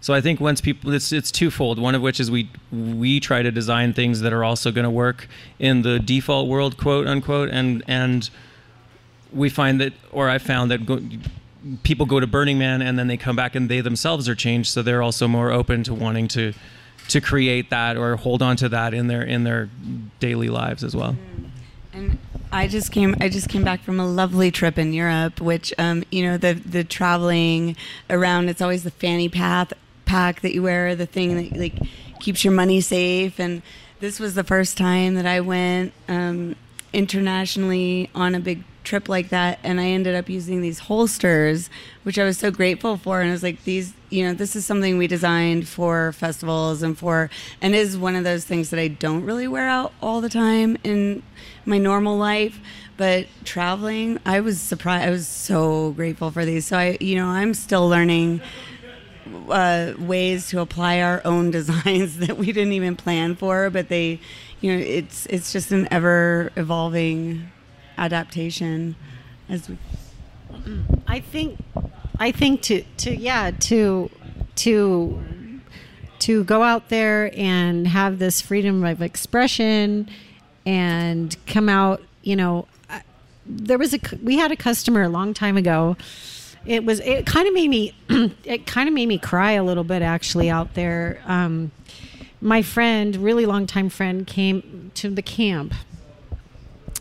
[0.00, 1.79] So I think once people, it's it's twofold.
[1.79, 4.96] One of which is we we try to design things that are also going to
[5.07, 8.29] work in the default world, quote unquote, and and
[9.33, 10.87] we find that, or I found that.
[10.87, 11.00] Go,
[11.83, 14.68] People go to Burning Man and then they come back and they themselves are changed,
[14.70, 16.53] so they're also more open to wanting to
[17.09, 19.70] to create that or hold on to that in their in their
[20.20, 21.12] daily lives as well.
[21.12, 21.54] Mm.
[21.94, 22.18] And
[22.50, 23.14] I just came.
[23.20, 26.54] I just came back from a lovely trip in Europe, which um, you know the
[26.54, 27.76] the traveling
[28.11, 28.48] around.
[28.48, 29.72] It's always the fanny pack
[30.04, 31.74] pack that you wear, the thing that like
[32.20, 33.38] keeps your money safe.
[33.38, 33.62] And
[34.00, 36.57] this was the first time that I went um,
[36.92, 41.70] internationally on a big trip like that, and I ended up using these holsters,
[42.03, 43.20] which I was so grateful for.
[43.20, 46.97] And I was like, these, you know, this is something we designed for festivals and
[46.97, 50.29] for, and is one of those things that I don't really wear out all the
[50.29, 51.23] time in
[51.64, 52.61] my normal life.
[52.97, 55.09] But traveling, I was surprised.
[55.09, 56.66] I was so grateful for these.
[56.66, 58.40] So I, you know, I'm still learning
[59.49, 64.20] uh, ways to apply our own designs that we didn't even plan for, but they,
[64.61, 67.51] you know, it's it's just an ever evolving
[67.96, 68.96] adaptation
[69.48, 69.78] as we
[71.07, 71.59] I think
[72.18, 74.11] I think to to yeah to
[74.57, 75.20] to
[76.20, 80.09] to go out there and have this freedom of expression
[80.64, 82.66] and come out you know
[83.46, 85.96] there was a we had a customer a long time ago.
[86.66, 87.94] It was it kind of made me
[88.44, 91.20] it kind of made me cry a little bit actually out there.
[91.26, 91.72] Um,
[92.40, 95.74] my friend really long time friend came to the camp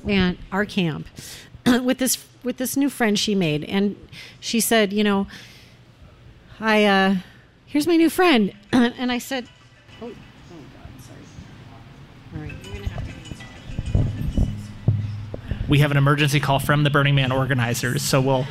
[0.08, 1.08] and our camp
[1.66, 3.64] with this with this new friend she made.
[3.66, 3.96] And
[4.40, 5.28] she said you know
[6.60, 7.16] i uh
[7.66, 8.54] here's my new friend.
[8.72, 9.48] And i said
[10.02, 11.20] oh, oh god sorry.
[12.36, 12.66] All right.
[12.66, 13.14] You're gonna have to
[15.68, 18.46] we have an emergency call from the Burning Man organizers, so we'll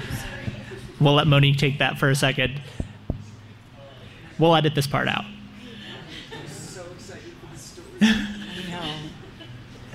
[1.00, 2.60] we'll let Monique take that for a second.
[4.38, 5.24] We'll edit this part out.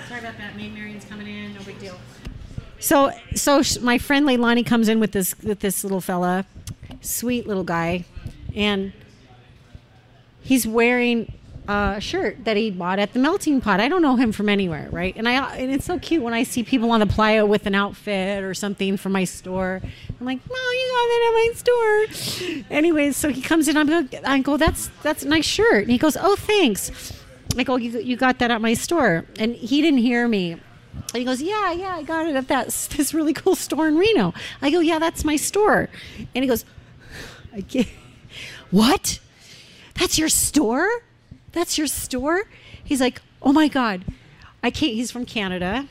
[0.07, 0.55] Sorry about that.
[0.55, 1.53] Maid Marian's coming in.
[1.53, 1.99] No big deal.
[2.79, 6.45] So, so sh- my friend Leilani comes in with this with this little fella,
[7.01, 8.05] sweet little guy,
[8.55, 8.93] and
[10.41, 11.33] he's wearing
[11.67, 13.79] a shirt that he bought at the melting pot.
[13.79, 15.13] I don't know him from anywhere, right?
[15.17, 17.75] And I and it's so cute when I see people on the playa with an
[17.75, 19.81] outfit or something from my store.
[19.83, 22.63] I'm like, no, you got that at my store.
[22.69, 23.75] Anyways, so he comes in.
[23.75, 25.83] I'm go, I go, that's that's a nice shirt.
[25.83, 27.13] And he goes, oh, thanks.
[27.57, 29.25] I go, you, you got that at my store.
[29.39, 30.57] And he didn't hear me.
[31.13, 33.97] And he goes, yeah, yeah, I got it at that this really cool store in
[33.97, 34.33] Reno.
[34.61, 35.89] I go, yeah, that's my store.
[36.35, 36.65] And he goes,
[37.53, 37.87] I can't.
[38.69, 39.19] What?
[39.93, 40.89] That's your store?
[41.57, 42.43] that's your store?
[42.83, 44.05] He's like, oh my God.
[44.63, 45.87] I can't, he's from Canada.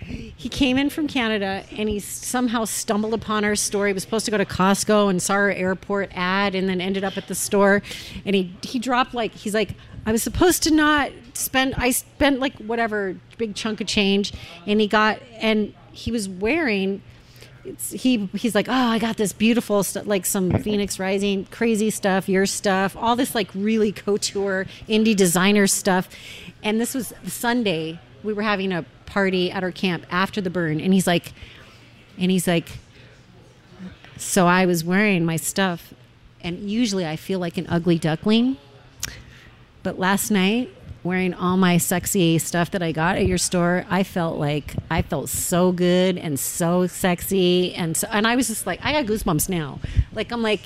[0.00, 3.86] He came in from Canada and he somehow stumbled upon our store.
[3.86, 7.04] He was supposed to go to Costco and saw our airport ad and then ended
[7.04, 7.82] up at the store.
[8.24, 9.74] And he, he dropped like, he's like,
[10.08, 14.32] I was supposed to not spend, I spent like whatever big chunk of change.
[14.66, 17.02] And he got, and he was wearing,
[17.62, 21.90] it's, he he's like, oh, I got this beautiful stuff, like some Phoenix Rising crazy
[21.90, 26.08] stuff, your stuff, all this like really couture indie designer stuff.
[26.62, 28.00] And this was Sunday.
[28.22, 31.34] We were having a party at our camp after the burn, and he's like,
[32.16, 32.78] and he's like,
[34.16, 35.92] so I was wearing my stuff,
[36.40, 38.56] and usually I feel like an ugly duckling,
[39.88, 40.68] but last night
[41.02, 45.00] wearing all my sexy stuff that I got at your store, I felt like I
[45.00, 49.06] felt so good and so sexy and so, and I was just like I got
[49.06, 49.80] goosebumps now.
[50.12, 50.60] Like I'm like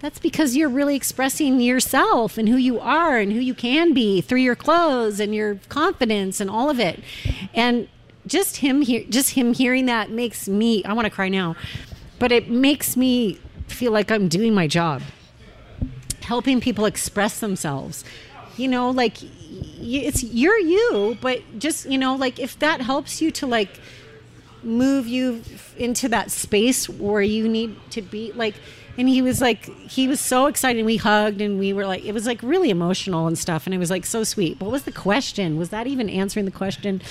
[0.00, 4.20] that's because you're really expressing yourself and who you are and who you can be
[4.20, 7.02] through your clothes and your confidence and all of it.
[7.54, 7.88] And
[8.26, 11.56] just him here just him hearing that makes me I want to cry now.
[12.18, 15.00] But it makes me feel like I'm doing my job.
[16.20, 18.02] Helping people express themselves
[18.56, 23.30] you know like it's you're you but just you know like if that helps you
[23.30, 23.80] to like
[24.62, 25.42] move you
[25.76, 28.54] into that space where you need to be like
[28.96, 30.84] and he was like he was so excited.
[30.84, 33.78] We hugged and we were like it was like really emotional and stuff and it
[33.78, 34.60] was like so sweet.
[34.60, 35.56] What was the question?
[35.58, 37.02] Was that even answering the question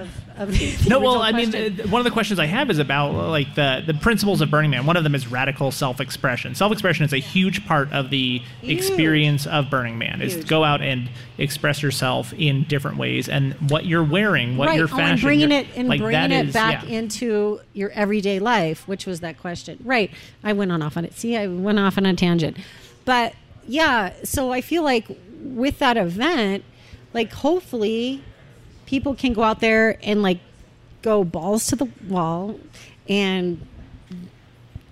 [0.00, 1.50] of, of the no well i question?
[1.52, 4.40] mean uh, one of the questions i have is about uh, like the the principles
[4.40, 8.10] of burning man one of them is radical self-expression self-expression is a huge part of
[8.10, 8.78] the Huge.
[8.78, 13.54] experience of burning man is to go out and express yourself in different ways and
[13.70, 14.76] what you're wearing what right.
[14.76, 16.98] your oh, fashion and bringing it and like, bringing it is- back yeah.
[16.98, 19.78] into your everyday life, which was that question.
[19.84, 20.10] Right.
[20.42, 21.14] I went on off on it.
[21.14, 22.56] See, I went off on a tangent,
[23.04, 23.34] but
[23.66, 24.12] yeah.
[24.24, 25.06] So I feel like
[25.40, 26.64] with that event,
[27.12, 28.22] like hopefully,
[28.94, 30.38] people can go out there and like
[31.02, 32.60] go balls to the wall
[33.08, 33.66] and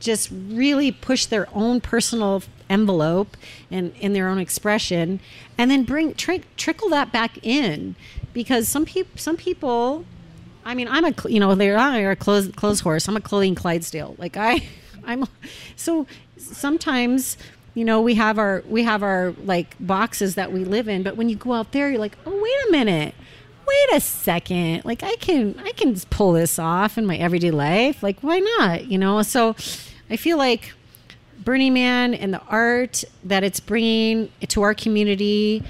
[0.01, 3.37] just really push their own personal envelope
[3.71, 5.21] and in their own expression
[5.57, 7.95] and then bring tri- trickle that back in.
[8.33, 10.05] Because some people some people
[10.65, 13.07] I mean I'm a you know they're I are a clothes clothes horse.
[13.07, 14.17] I'm a clothing Clydesdale.
[14.19, 14.67] Like I
[15.05, 15.27] I'm
[15.77, 17.37] so sometimes
[17.75, 21.17] you know we have our we have our like boxes that we live in but
[21.17, 23.15] when you go out there you're like oh wait a minute
[23.73, 24.85] wait a second.
[24.85, 28.03] Like i can i can pull this off in my everyday life.
[28.03, 29.23] Like why not you know?
[29.23, 29.57] So
[30.11, 30.73] i feel like
[31.39, 35.65] burning man and the art that it's bringing to our community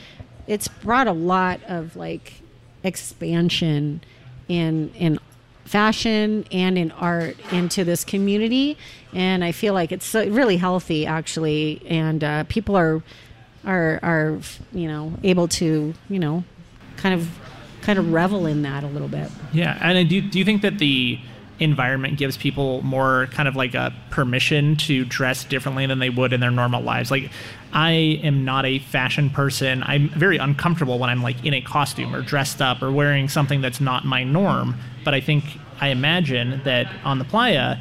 [0.46, 2.42] it's brought a lot of like
[2.82, 4.02] expansion
[4.48, 5.18] in in
[5.64, 8.76] fashion and in art into this community.
[9.14, 11.82] And i feel like it's uh, really healthy actually.
[11.88, 13.02] And uh, people are
[13.64, 14.38] are are
[14.72, 16.44] you know able to you know
[16.96, 17.28] kind of
[17.82, 20.78] kind of revel in that a little bit Yeah, and do do you think that
[20.78, 21.18] the
[21.58, 26.32] environment gives people more kind of like a permission to dress differently than they would
[26.32, 27.10] in their normal lives?
[27.10, 27.30] Like
[27.72, 27.92] I
[28.22, 29.82] am not a fashion person.
[29.84, 33.60] I'm very uncomfortable when I'm like in a costume or dressed up or wearing something
[33.60, 35.44] that's not my norm, but I think
[35.80, 37.78] I imagine that on the playa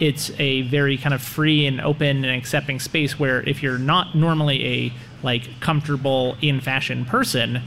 [0.00, 4.14] it's a very kind of free and open and accepting space where if you're not
[4.14, 7.60] normally a like comfortable in fashion person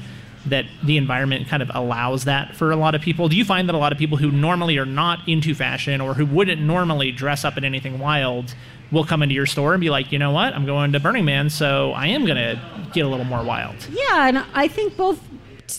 [0.45, 3.67] that the environment kind of allows that for a lot of people do you find
[3.69, 7.11] that a lot of people who normally are not into fashion or who wouldn't normally
[7.11, 8.53] dress up in anything wild
[8.91, 11.25] will come into your store and be like you know what i'm going to burning
[11.25, 12.59] man so i am going to
[12.93, 15.19] get a little more wild Yeah, and I think both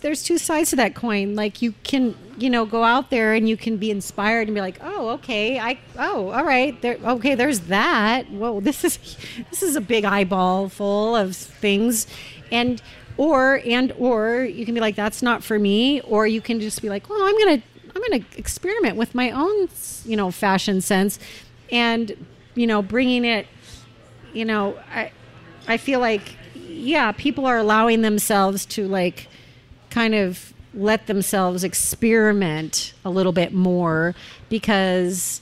[0.01, 1.37] there's two sides to that coin.
[1.37, 4.61] Like you can, you know, go out there and you can be inspired and be
[4.61, 5.61] like, "Oh, okay.
[5.61, 6.81] I oh, all right.
[6.83, 8.29] There okay, there's that.
[8.31, 8.99] Whoa, this is
[9.51, 12.07] this is a big eyeball full of things."
[12.51, 12.83] And
[13.17, 16.83] or and or you can be like, "That's not for me," or you can just
[16.83, 17.63] be like, "Well, I'm to
[17.97, 19.69] I'm to experiment with my own,
[20.05, 21.19] you know, fashion sense.
[21.71, 23.47] And, you know, bringing it
[24.35, 25.13] you know, I
[25.67, 29.29] I feel like yeah, people are allowing themselves to like
[29.89, 34.15] kind of let themselves experiment a little bit more
[34.49, 35.41] because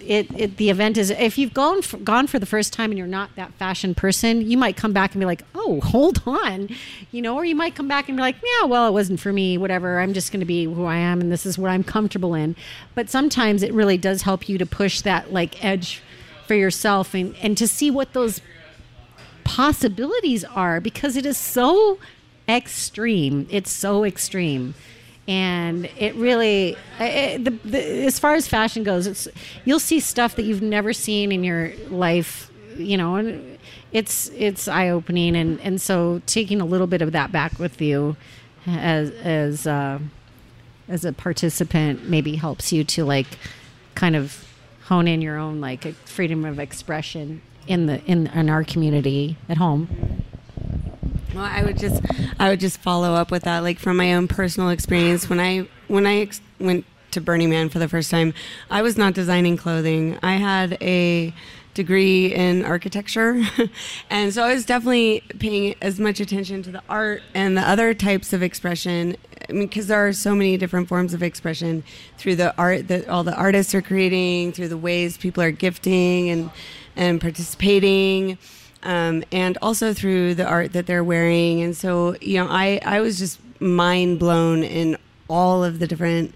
[0.00, 2.98] it, it the event is if you've gone for, gone for the first time and
[2.98, 6.68] you're not that fashion person, you might come back and be like, "Oh, hold on."
[7.12, 9.32] You know, or you might come back and be like, "Yeah, well, it wasn't for
[9.32, 10.00] me, whatever.
[10.00, 12.56] I'm just going to be who I am and this is what I'm comfortable in."
[12.94, 16.02] But sometimes it really does help you to push that like edge
[16.46, 18.40] for yourself and and to see what those
[19.44, 21.98] possibilities are because it is so
[22.48, 23.46] extreme.
[23.50, 24.74] It's so extreme.
[25.28, 29.26] And it really, it, the, the, as far as fashion goes, it's
[29.64, 33.58] you'll see stuff that you've never seen in your life you know, and
[33.92, 37.80] it's it's eye opening, and and so taking a little bit of that back with
[37.80, 38.16] you,
[38.66, 39.98] as as uh,
[40.88, 43.26] as a participant, maybe helps you to like
[43.94, 44.46] kind of
[44.84, 49.56] hone in your own like freedom of expression in the in in our community at
[49.56, 50.22] home.
[51.36, 52.02] Well, I would just
[52.38, 55.68] I would just follow up with that, like from my own personal experience when I
[55.86, 58.32] when I ex- went to Burning Man for the first time,
[58.70, 60.18] I was not designing clothing.
[60.22, 61.34] I had a
[61.74, 63.42] degree in architecture.
[64.10, 67.92] and so I was definitely paying as much attention to the art and the other
[67.92, 69.18] types of expression.
[69.46, 71.84] I mean, because there are so many different forms of expression
[72.16, 76.30] through the art that all the artists are creating, through the ways people are gifting
[76.30, 76.50] and,
[76.96, 78.38] and participating.
[78.86, 81.60] Um, and also through the art that they're wearing.
[81.60, 84.96] And so, you know, I, I was just mind blown in
[85.28, 86.32] all of the different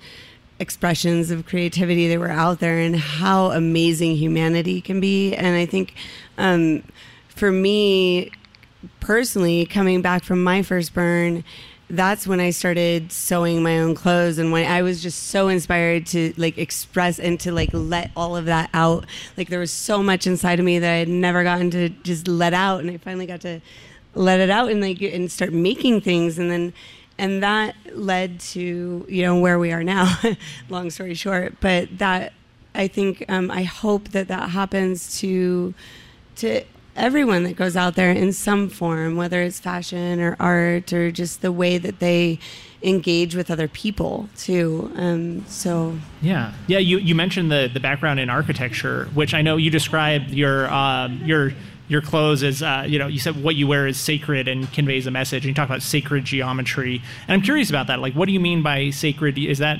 [0.59, 5.32] expressions of creativity that were out there and how amazing humanity can be.
[5.34, 5.94] And I think
[6.38, 6.82] um,
[7.28, 8.32] for me
[8.98, 11.44] personally, coming back from my first burn,
[11.91, 16.07] that's when I started sewing my own clothes and when I was just so inspired
[16.09, 19.07] to like express and to like let all of that out.
[19.36, 22.28] Like there was so much inside of me that I had never gotten to just
[22.28, 23.61] let out and I finally got to
[24.14, 26.72] let it out and like and start making things and then
[27.18, 30.18] and that led to you know where we are now
[30.68, 32.32] long story short but that
[32.74, 35.72] i think um, i hope that that happens to
[36.34, 36.62] to
[37.01, 41.42] everyone that goes out there in some form whether it's fashion or art or just
[41.42, 42.38] the way that they
[42.82, 44.90] engage with other people too.
[44.96, 45.98] Um, so.
[46.22, 46.53] Yeah.
[46.66, 50.70] Yeah you, you mentioned the, the background in architecture which i know you described your
[50.72, 51.53] um, your
[51.88, 55.07] your clothes as uh, you know you said what you wear is sacred and conveys
[55.07, 57.03] a message and you talk about sacred geometry.
[57.26, 57.98] And i'm curious about that.
[57.98, 59.36] Like what do you mean by sacred?
[59.38, 59.78] Is that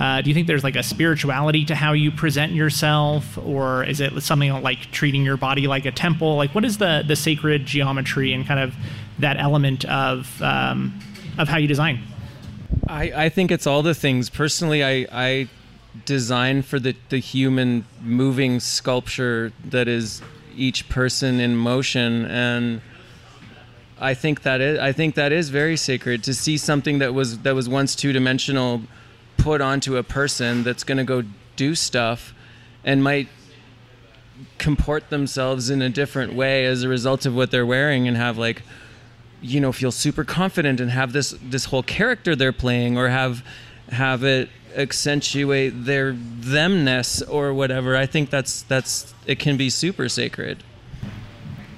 [0.00, 4.00] uh, do you think there's like a spirituality to how you present yourself or is
[4.00, 6.36] it something like treating your body like a temple?
[6.36, 8.74] Like what is the the sacred geometry and kind of
[9.18, 10.98] that element of um,
[11.36, 12.02] of how you design?
[12.88, 14.30] I, I think it's all the things.
[14.30, 15.48] Personally i i
[16.06, 20.22] design for the the human moving sculpture that is
[20.56, 22.80] each person in motion and
[24.00, 26.24] I think that is I think that is very sacred.
[26.24, 28.80] To see something that was that was once two dimensional
[29.42, 31.22] put onto a person that's going to go
[31.56, 32.34] do stuff
[32.84, 33.28] and might
[34.58, 38.38] comport themselves in a different way as a result of what they're wearing and have
[38.38, 38.62] like
[39.42, 43.44] you know feel super confident and have this this whole character they're playing or have
[43.90, 47.96] have it accentuate their themness or whatever.
[47.96, 50.62] I think that's that's it can be super sacred.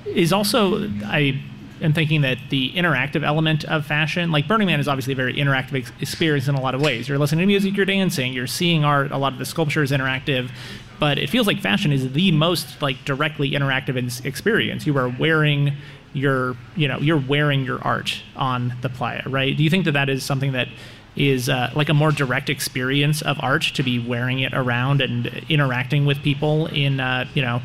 [0.07, 1.43] Is also I
[1.83, 5.35] am thinking that the interactive element of fashion, like Burning Man, is obviously a very
[5.35, 7.09] interactive ex- experience in a lot of ways.
[7.09, 9.11] You're listening to music, you're dancing, you're seeing art.
[9.11, 10.51] A lot of the sculpture is interactive,
[10.99, 14.87] but it feels like fashion is the most like directly interactive in- experience.
[14.87, 15.73] You are wearing
[16.13, 19.57] your, you know, you're wearing your art on the playa, right?
[19.57, 20.69] Do you think that that is something that
[21.17, 25.27] is uh, like a more direct experience of art to be wearing it around and
[25.49, 27.61] interacting with people in uh, you know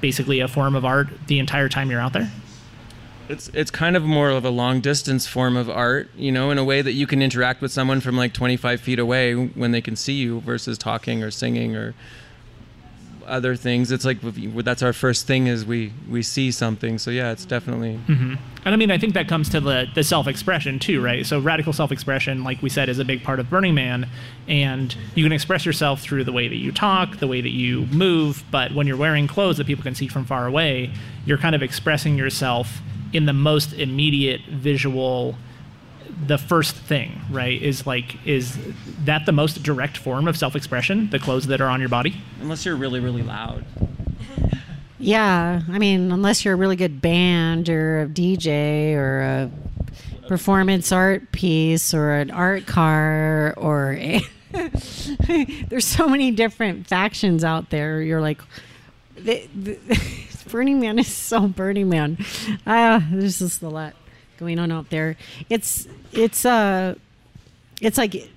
[0.00, 2.30] basically a form of art the entire time you're out there
[3.28, 6.58] it's it's kind of more of a long distance form of art you know in
[6.58, 9.80] a way that you can interact with someone from like 25 feet away when they
[9.80, 11.94] can see you versus talking or singing or
[13.26, 13.90] other things.
[13.90, 16.98] It's like that's our first thing is we we see something.
[16.98, 17.98] So yeah, it's definitely.
[18.06, 18.34] Mm-hmm.
[18.64, 21.26] And I mean, I think that comes to the the self expression too, right?
[21.26, 24.08] So radical self expression, like we said, is a big part of Burning Man,
[24.48, 27.86] and you can express yourself through the way that you talk, the way that you
[27.86, 28.44] move.
[28.50, 30.92] But when you're wearing clothes that people can see from far away,
[31.26, 32.80] you're kind of expressing yourself
[33.14, 35.36] in the most immediate visual
[36.26, 37.60] the first thing, right?
[37.60, 38.58] Is like is
[39.04, 41.10] that the most direct form of self-expression?
[41.10, 43.64] The clothes that are on your body, unless you're really really loud.
[45.00, 49.50] Yeah, I mean, unless you're a really good band or a DJ or a
[50.28, 54.22] performance art piece or an art car or a
[55.68, 58.00] there's so many different factions out there.
[58.00, 58.40] You're like,
[59.16, 59.78] the, the,
[60.54, 62.16] Burning Man is so Burning Man.
[62.64, 63.92] Ah, there's just a lot
[64.38, 65.16] going on out there.
[65.50, 66.94] It's it's uh
[67.80, 68.30] it's like it,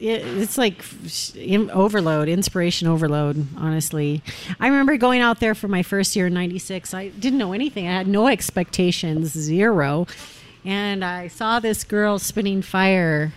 [0.00, 0.82] it's like
[1.72, 4.20] overload, inspiration overload, honestly.
[4.58, 6.92] I remember going out there for my first year in 96.
[6.92, 7.86] I didn't know anything.
[7.86, 10.08] I had no expectations, zero.
[10.64, 13.32] And I saw this girl spinning fire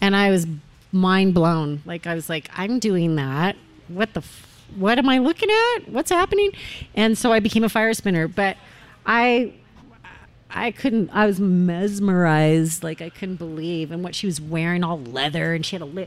[0.00, 0.46] and I was
[0.92, 1.82] mind blown.
[1.84, 3.54] Like I was like, I'm doing that.
[3.88, 5.88] What the f- what am I looking at?
[5.88, 6.52] What's happening?
[6.94, 8.56] And so I became a fire spinner, but
[9.06, 9.52] I
[10.50, 11.10] I couldn't.
[11.10, 12.84] I was mesmerized.
[12.84, 16.06] Like I couldn't believe, and what she was wearing, all leather, and she had a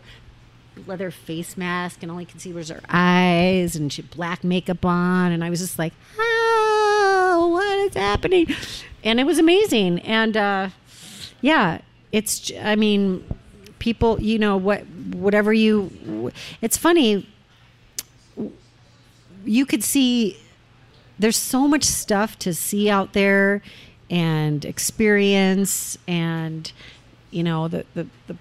[0.86, 4.44] leather face mask, and all you can see was her eyes, and she had black
[4.44, 8.48] makeup on, and I was just like, oh, what is happening?
[9.04, 10.70] And it was amazing, and uh,
[11.42, 12.52] yeah, it's.
[12.62, 13.26] I mean,
[13.80, 16.32] people, you know what, whatever you.
[16.62, 17.28] It's funny.
[19.48, 20.38] You could see
[21.20, 23.62] there's so much stuff to see out there
[24.10, 26.72] and experience and
[27.32, 28.36] you know the the, the,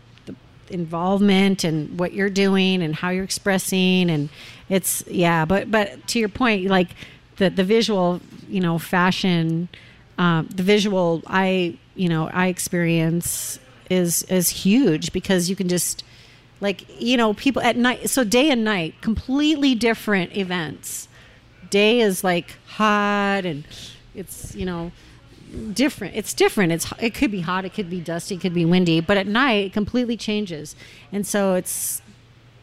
[0.69, 4.29] involvement and what you're doing and how you're expressing and
[4.69, 6.89] it's yeah but but to your point like
[7.37, 9.69] the the visual you know fashion
[10.19, 16.03] um, the visual i you know i experience is is huge because you can just
[16.61, 21.09] like you know people at night so day and night completely different events.
[21.71, 23.65] Day is like hot and
[24.15, 24.93] it's you know
[25.73, 26.15] different.
[26.17, 26.73] It's different.
[26.73, 29.27] It's it could be hot it could be dusty it could be windy but at
[29.27, 30.75] night it completely changes.
[31.13, 32.01] And so it's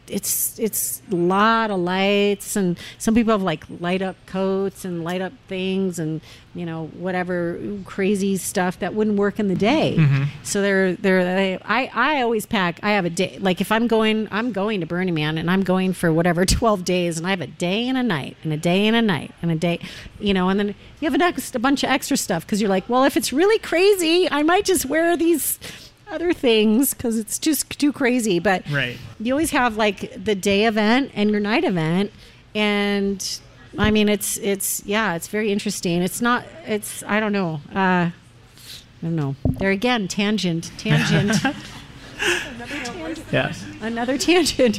[0.08, 5.04] it's it's a lot of lights and some people have like light up coats and
[5.04, 6.20] light up things and
[6.54, 9.96] you know whatever crazy stuff that wouldn't work in the day.
[9.98, 10.24] Mm-hmm.
[10.42, 13.86] So they're they're they, i i always pack i have a day like if i'm
[13.86, 17.30] going i'm going to burning man and i'm going for whatever 12 days and i
[17.30, 19.78] have a day and a night and a day and a night and a day
[20.18, 20.68] you know and then
[21.00, 23.32] you have an ex, a bunch of extra stuff because you're like well if it's
[23.32, 25.58] really crazy i might just wear these
[26.10, 28.96] other things because it's just too crazy but Right.
[29.18, 32.12] you always have like the day event and your night event
[32.54, 33.40] and
[33.78, 38.10] i mean it's it's yeah it's very interesting it's not it's i don't know uh
[38.10, 38.12] i
[39.02, 41.32] don't know there again tangent tangent
[43.32, 43.52] Yeah.
[43.80, 44.78] another tangent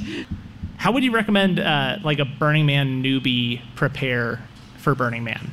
[0.78, 4.40] How would you recommend uh, like a Burning Man newbie prepare
[4.78, 5.52] for Burning Man,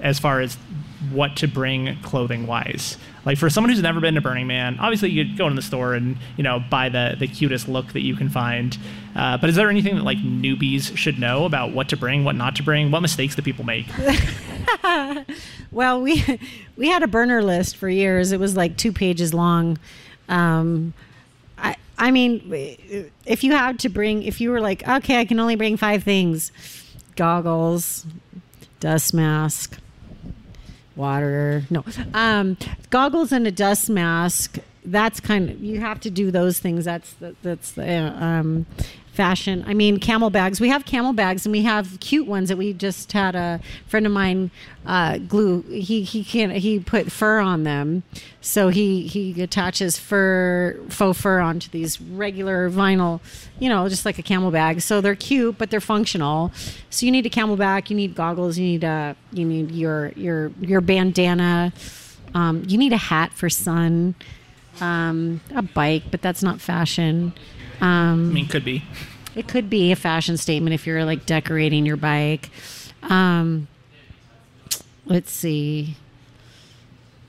[0.00, 0.56] as far as
[1.10, 2.98] what to bring clothing wise?
[3.24, 5.94] Like for someone who's never been to Burning Man, obviously you go into the store
[5.94, 8.76] and you know buy the the cutest look that you can find.
[9.16, 12.36] Uh, but is there anything that like newbies should know about what to bring, what
[12.36, 13.86] not to bring, what mistakes do people make?
[15.74, 16.24] Well, we
[16.76, 18.30] we had a burner list for years.
[18.30, 19.76] It was like two pages long.
[20.28, 20.94] Um,
[21.58, 25.40] I I mean, if you had to bring, if you were like, okay, I can
[25.40, 26.52] only bring five things:
[27.16, 28.06] goggles,
[28.78, 29.78] dust mask,
[30.96, 31.64] water.
[31.70, 32.56] No, um,
[32.90, 34.58] goggles and a dust mask.
[34.84, 36.84] That's kind of you have to do those things.
[36.84, 38.66] That's the, that's the uh, um,
[39.14, 39.64] fashion.
[39.66, 40.60] I mean, CamelBaks.
[40.60, 44.12] We have CamelBaks, and we have cute ones that we just had a friend of
[44.12, 44.50] mine
[44.86, 45.62] uh, glue.
[45.62, 48.02] He he can he put fur on them,
[48.40, 53.20] so he he attaches fur faux fur onto these regular vinyl,
[53.58, 54.82] you know, just like a CamelBak.
[54.82, 56.52] So they're cute, but they're functional.
[56.90, 57.90] So you need a CamelBak.
[57.90, 58.58] You need goggles.
[58.58, 61.72] You need uh you need your your your bandana.
[62.34, 64.16] Um, you need a hat for sun.
[64.80, 67.32] Um, a bike, but that's not fashion.
[67.80, 68.82] Um, I mean, could be.
[69.34, 72.50] it could be a fashion statement if you're like decorating your bike.
[73.02, 73.68] Um,
[75.06, 75.96] let's see.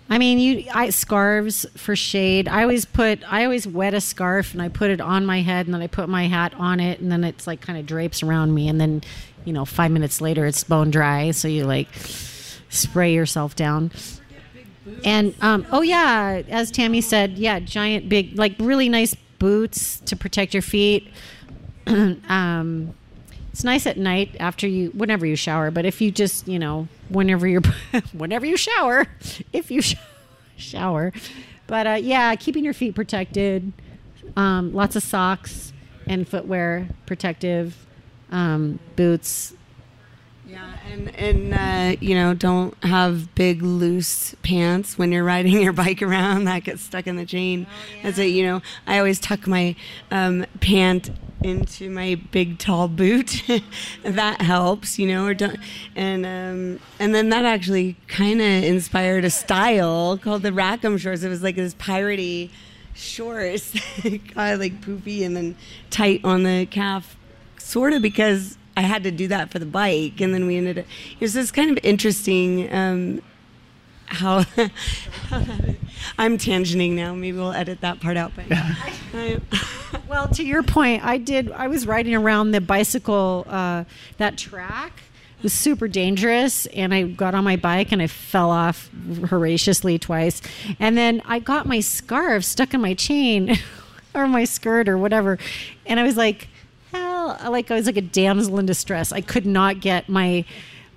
[0.07, 2.47] I mean, you I scarves for shade.
[2.47, 5.65] I always put I always wet a scarf and I put it on my head
[5.65, 8.21] and then I put my hat on it and then it's like kind of drapes
[8.21, 9.01] around me and then
[9.45, 11.87] you know 5 minutes later it's bone dry so you like
[12.69, 13.91] spray yourself down.
[15.03, 19.15] And um, oh yeah, as Tammy said, yeah, giant big like really nice
[19.45, 21.07] boots to protect your feet.
[21.87, 22.95] um,
[23.51, 26.87] it's nice at night after you whenever you shower, but if you just you know
[27.09, 27.61] whenever you're
[28.13, 29.05] whenever you shower,
[29.53, 29.97] if you sh-
[30.57, 31.13] shower,
[31.67, 33.71] but uh, yeah, keeping your feet protected,
[34.35, 35.71] um, lots of socks
[36.07, 37.85] and footwear protective,
[38.31, 39.53] um, boots.
[40.47, 45.73] Yeah, and and uh, you know, don't have big loose pants when you're riding your
[45.73, 46.45] bike around.
[46.45, 47.65] That gets stuck in the chain.
[48.03, 48.25] That's it.
[48.27, 49.75] You know, I always tuck my
[50.11, 51.09] um, pant
[51.43, 53.43] into my big tall boot.
[54.03, 54.99] that helps.
[54.99, 55.57] You know, or don't.
[55.95, 61.23] And um, and then that actually kind of inspired a style called the Rackham shorts.
[61.23, 62.51] It was like this piratey
[62.93, 65.55] shorts, kind of like poofy and then
[65.89, 67.17] tight on the calf,
[67.57, 70.79] sort of because I had to do that for the bike, and then we ended
[70.79, 70.85] up.
[71.13, 73.21] It was just kind of interesting um,
[74.07, 74.45] how.
[76.17, 77.13] I'm tangenting now.
[77.13, 78.33] Maybe we'll edit that part out.
[78.35, 79.39] But I,
[80.07, 81.51] Well, to your point, I did.
[81.51, 83.85] I was riding around the bicycle, uh,
[84.17, 85.01] that track.
[85.37, 88.89] It was super dangerous, and I got on my bike and I fell off
[89.29, 90.41] horaciously twice.
[90.79, 93.57] And then I got my scarf stuck in my chain,
[94.15, 95.37] or my skirt, or whatever.
[95.85, 96.47] And I was like,
[96.95, 99.11] hell, like I was like a damsel in distress.
[99.11, 100.45] I could not get my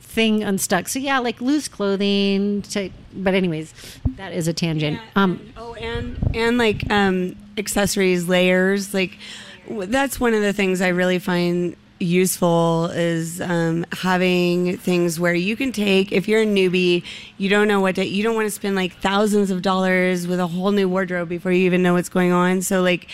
[0.01, 0.89] thing unstuck.
[0.89, 2.63] So yeah, like loose clothing.
[2.63, 3.73] To, but anyways,
[4.17, 5.01] that is a tangent.
[5.15, 8.93] Um, oh, and and like um, accessories, layers.
[8.95, 9.19] Like
[9.69, 15.57] that's one of the things I really find useful is um, having things where you
[15.57, 17.03] can take if you're a newbie
[17.39, 20.39] you don't know what to you don't want to spend like thousands of dollars with
[20.39, 23.09] a whole new wardrobe before you even know what's going on so like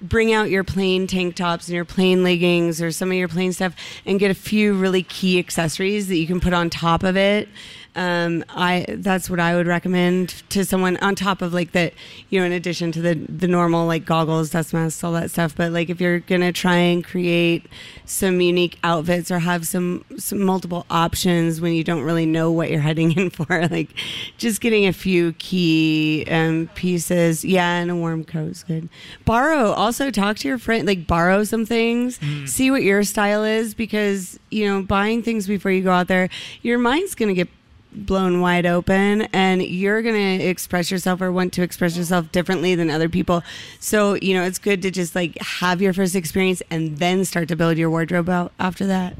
[0.00, 3.52] bring out your plain tank tops and your plain leggings or some of your plain
[3.52, 3.74] stuff
[4.04, 7.48] and get a few really key accessories that you can put on top of it
[7.96, 11.94] um, I that's what I would recommend to someone on top of like that,
[12.28, 15.56] you know, in addition to the the normal like goggles, dust masks, all that stuff.
[15.56, 17.66] But like if you're gonna try and create
[18.04, 22.70] some unique outfits or have some some multiple options when you don't really know what
[22.70, 23.88] you're heading in for, like
[24.36, 28.90] just getting a few key um, pieces, yeah, and a warm coat is good.
[29.24, 32.46] Borrow also talk to your friend, like borrow some things, mm.
[32.46, 36.28] see what your style is because you know buying things before you go out there,
[36.60, 37.48] your mind's gonna get
[37.96, 42.74] blown wide open and you're going to express yourself or want to express yourself differently
[42.74, 43.42] than other people.
[43.80, 47.48] So, you know, it's good to just like have your first experience and then start
[47.48, 49.16] to build your wardrobe out after that.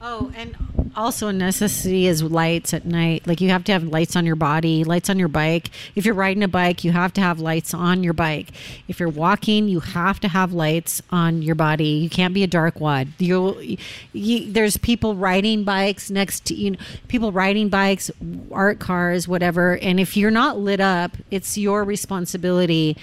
[0.00, 0.56] Oh, and
[0.94, 3.26] also a necessity is lights at night.
[3.26, 5.70] Like you have to have lights on your body, lights on your bike.
[5.96, 8.50] If you're riding a bike, you have to have lights on your bike.
[8.86, 11.88] If you're walking, you have to have lights on your body.
[11.88, 13.08] You can't be a dark wad.
[13.18, 13.76] You,
[14.12, 16.72] you there's people riding bikes next to you.
[16.72, 16.78] Know,
[17.08, 18.10] people riding bikes,
[18.52, 19.78] art cars, whatever.
[19.78, 22.96] And if you're not lit up, it's your responsibility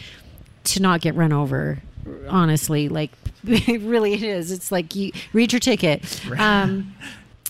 [0.65, 1.79] to not get run over.
[2.29, 3.11] Honestly, like
[3.47, 4.51] it really is.
[4.51, 6.21] It's like you read your ticket.
[6.37, 6.95] Um,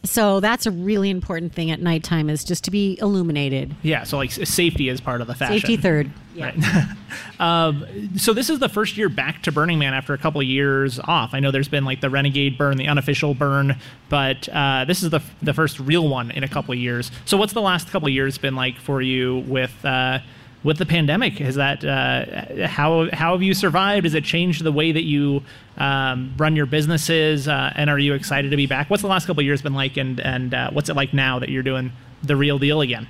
[0.06, 3.76] so that's a really important thing at nighttime is just to be illuminated.
[3.82, 4.04] Yeah.
[4.04, 5.60] So like safety is part of the fashion.
[5.60, 6.12] Safety third.
[6.34, 6.46] Yeah.
[6.46, 7.40] Right.
[7.40, 10.48] um, so this is the first year back to Burning Man after a couple of
[10.48, 11.34] years off.
[11.34, 13.78] I know there's been like the Renegade burn, the unofficial burn,
[14.10, 17.12] but uh, this is the the first real one in a couple of years.
[17.26, 19.74] So what's the last couple of years been like for you with?
[19.84, 20.20] Uh,
[20.66, 21.40] with the pandemic?
[21.40, 24.04] Is that uh, how how have you survived?
[24.04, 25.44] Has it changed the way that you
[25.78, 27.48] um, run your businesses?
[27.48, 28.90] Uh, and are you excited to be back?
[28.90, 31.50] What's the last couple years been like, and and uh, what's it like now that
[31.50, 31.92] you're doing
[32.24, 33.08] the real deal again?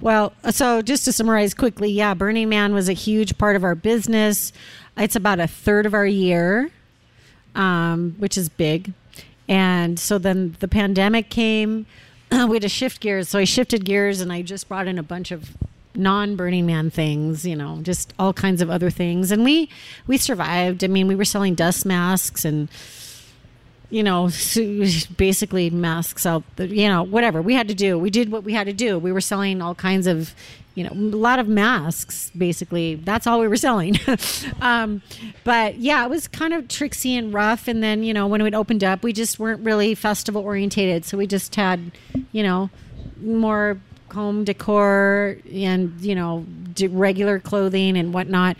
[0.00, 3.76] Well, so just to summarize quickly, yeah, Burning Man was a huge part of our
[3.76, 4.52] business.
[4.96, 6.70] It's about a third of our year,
[7.54, 8.92] um, which is big.
[9.48, 11.86] And so then the pandemic came.
[12.32, 13.28] we had to shift gears.
[13.28, 15.56] So I shifted gears and I just brought in a bunch of
[15.96, 19.30] non Burning Man things, you know, just all kinds of other things.
[19.30, 19.68] And we
[20.06, 20.84] we survived.
[20.84, 22.68] I mean, we were selling dust masks and
[23.88, 24.30] you know,
[25.16, 27.98] basically masks out, the, you know, whatever we had to do.
[27.98, 28.98] We did what we had to do.
[28.98, 30.34] We were selling all kinds of,
[30.74, 32.96] you know, a lot of masks, basically.
[32.96, 33.96] That's all we were selling.
[34.60, 35.02] um,
[35.44, 37.68] but yeah, it was kind of tricksy and rough.
[37.68, 41.04] And then, you know, when it opened up, we just weren't really festival orientated.
[41.04, 41.92] So we just had,
[42.32, 42.70] you know,
[43.20, 43.80] more
[44.12, 46.46] home decor and you know
[46.90, 48.56] regular clothing and whatnot.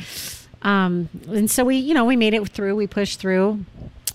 [0.63, 2.75] Um, and so we, you know, we made it through.
[2.77, 3.65] We pushed through.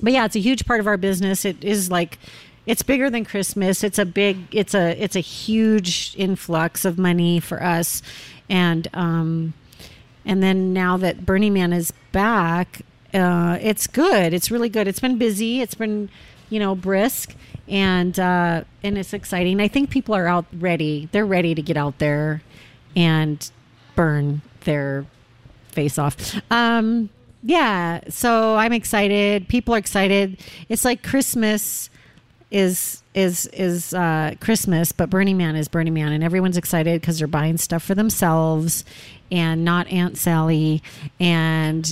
[0.01, 1.45] But yeah, it's a huge part of our business.
[1.45, 2.17] It is like
[2.65, 3.83] it's bigger than Christmas.
[3.83, 4.37] It's a big.
[4.51, 5.01] It's a.
[5.01, 8.01] It's a huge influx of money for us,
[8.49, 9.53] and um,
[10.25, 12.81] and then now that Burning Man is back,
[13.13, 14.33] uh, it's good.
[14.33, 14.87] It's really good.
[14.87, 15.61] It's been busy.
[15.61, 16.09] It's been,
[16.49, 17.35] you know, brisk
[17.71, 19.59] and uh, and it's exciting.
[19.61, 21.07] I think people are out ready.
[21.11, 22.43] They're ready to get out there
[22.95, 23.49] and
[23.95, 25.05] burn their
[25.69, 26.35] face off.
[26.51, 27.09] Um,
[27.43, 29.47] yeah, so I'm excited.
[29.47, 30.37] People are excited.
[30.69, 31.89] It's like Christmas
[32.51, 37.17] is is is uh, Christmas, but Burning Man is Burning Man, and everyone's excited because
[37.17, 38.83] they're buying stuff for themselves
[39.31, 40.83] and not Aunt Sally,
[41.19, 41.87] and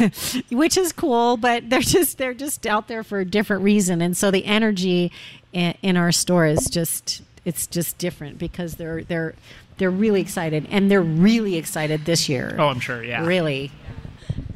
[0.50, 4.16] which is cool, but they're just they're just out there for a different reason, and
[4.16, 5.12] so the energy
[5.52, 9.34] in, in our store is just it's just different because they're they're
[9.76, 12.56] they're really excited, and they're really excited this year.
[12.58, 13.70] Oh, I'm sure, yeah, really.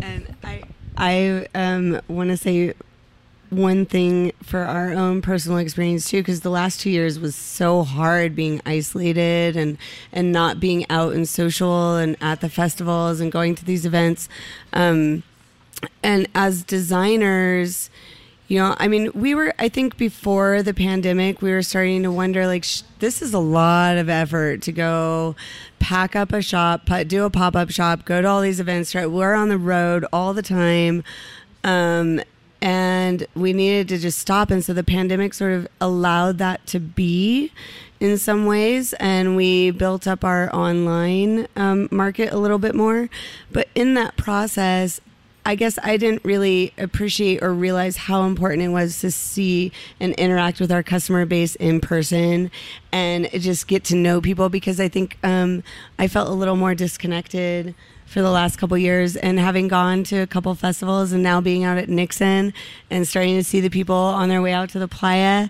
[0.01, 0.63] And I
[0.97, 2.73] I um, want to say
[3.53, 7.83] one thing for our own personal experience too because the last two years was so
[7.83, 9.79] hard being isolated and
[10.13, 14.29] and not being out and social and at the festivals and going to these events.
[14.73, 15.23] Um,
[16.03, 17.91] and as designers
[18.47, 22.11] you know i mean we were i think before the pandemic we were starting to
[22.13, 25.35] wonder like sh- this is a lot of effort to go
[25.79, 29.11] pack up a shop do a pop-up shop go to all these events right?
[29.11, 31.03] We're on the road all the time.
[31.65, 32.21] Um,
[32.63, 34.51] and we needed to just stop.
[34.51, 37.53] And so the pandemic sort of allowed that to be
[37.99, 43.11] in some ways, and we built up our online um, market a little bit more.
[43.51, 45.01] But in that process,
[45.45, 50.15] I guess I didn't really appreciate or realize how important it was to see and
[50.15, 52.51] interact with our customer base in person
[52.93, 55.65] and just get to know people because I think um,
[55.99, 57.75] I felt a little more disconnected
[58.13, 61.65] for the last couple years and having gone to a couple festivals and now being
[61.65, 62.53] out at Nixon
[62.91, 65.49] and starting to see the people on their way out to the playa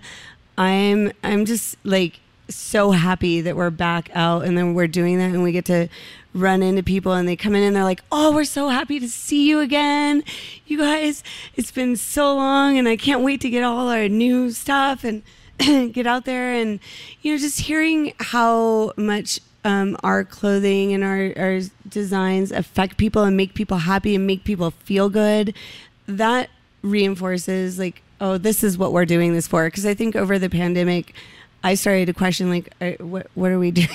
[0.57, 5.31] I'm I'm just like so happy that we're back out and then we're doing that
[5.31, 5.89] and we get to
[6.33, 9.07] run into people and they come in and they're like, "Oh, we're so happy to
[9.07, 10.23] see you again.
[10.65, 11.23] You guys,
[11.55, 15.23] it's been so long and I can't wait to get all our new stuff and
[15.93, 16.79] get out there and
[17.21, 23.23] you know just hearing how much um, our clothing and our, our designs affect people
[23.23, 25.53] and make people happy and make people feel good
[26.07, 26.49] that
[26.81, 30.49] reinforces like oh this is what we're doing this for because i think over the
[30.49, 31.13] pandemic
[31.63, 33.87] I started to question like, what what are we doing?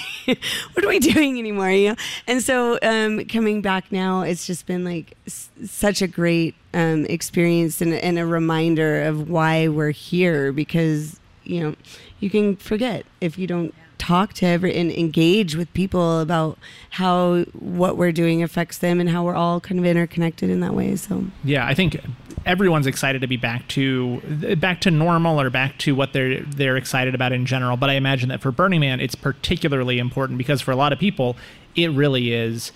[0.72, 1.70] what are we doing anymore?
[1.70, 1.96] You know,
[2.26, 7.04] and so um, coming back now, it's just been like s- such a great um,
[7.06, 11.76] experience and, and a reminder of why we're here because you know
[12.20, 16.59] you can forget if you don't talk to every and engage with people about
[16.90, 20.74] how what we're doing affects them and how we're all kind of interconnected in that
[20.74, 22.01] way so Yeah, I think
[22.46, 24.20] everyone's excited to be back to
[24.57, 27.76] back to normal or back to what they're they're excited about in general.
[27.76, 30.99] But I imagine that for Burning Man, it's particularly important because for a lot of
[30.99, 31.36] people,
[31.74, 32.72] it really is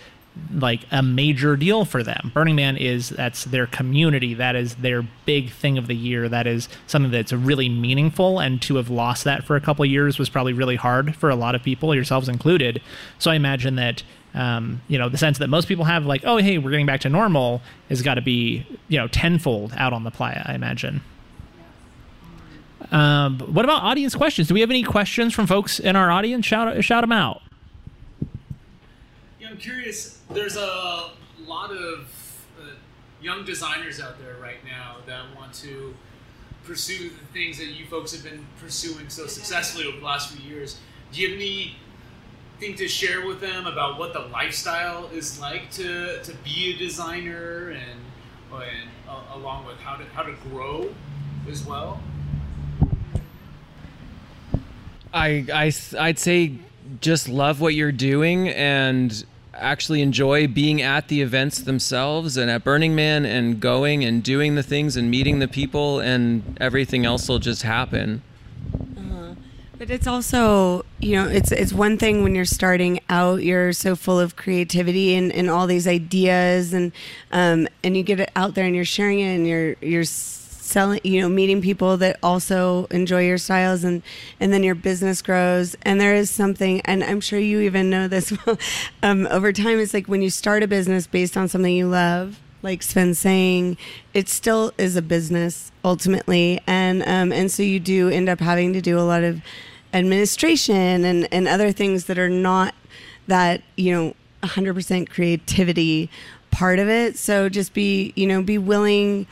[0.52, 2.30] like a major deal for them.
[2.34, 6.46] Burning Man is that's their community, that is their big thing of the year, that
[6.46, 10.28] is something that's really meaningful and to have lost that for a couple years was
[10.28, 12.80] probably really hard for a lot of people, yourselves included.
[13.18, 14.02] So I imagine that
[14.34, 17.00] um, you know, the sense that most people have like, oh hey, we're getting back
[17.02, 17.60] to normal
[17.90, 21.02] has got to be, you know, tenfold out on the playa, I imagine.
[22.90, 24.48] Um, what about audience questions?
[24.48, 26.46] Do we have any questions from folks in our audience?
[26.46, 27.42] Shout shout them out.
[29.52, 30.18] I'm curious.
[30.30, 31.10] There's a
[31.44, 32.10] lot of
[32.58, 32.68] uh,
[33.20, 35.94] young designers out there right now that want to
[36.64, 40.50] pursue the things that you folks have been pursuing so successfully over the last few
[40.50, 40.80] years.
[41.12, 46.22] Do you have anything to share with them about what the lifestyle is like to,
[46.22, 48.00] to be a designer and,
[48.54, 50.94] and uh, along with how to how to grow
[51.46, 52.00] as well?
[55.12, 56.54] I, I, I'd say
[57.02, 59.26] just love what you're doing and
[59.62, 64.54] actually enjoy being at the events themselves and at Burning Man and going and doing
[64.54, 68.22] the things and meeting the people and everything else will just happen.
[69.82, 73.96] But it's also, you know, it's it's one thing when you're starting out, you're so
[73.96, 76.92] full of creativity and, and all these ideas, and
[77.32, 80.04] um, and you get it out there and you're sharing it, and you're you're
[80.72, 84.02] selling, you know, meeting people that also enjoy your styles, and
[84.40, 85.76] and then your business grows.
[85.82, 88.32] And there is something, and I'm sure you even know this.
[89.02, 92.40] um, over time, it's like when you start a business based on something you love,
[92.62, 93.76] like Sven's saying,
[94.14, 98.72] it still is a business ultimately, and um, and so you do end up having
[98.72, 99.42] to do a lot of
[99.92, 102.74] administration and and other things that are not
[103.26, 106.10] that you know 100% creativity
[106.50, 107.16] part of it.
[107.18, 109.26] So just be you know be willing.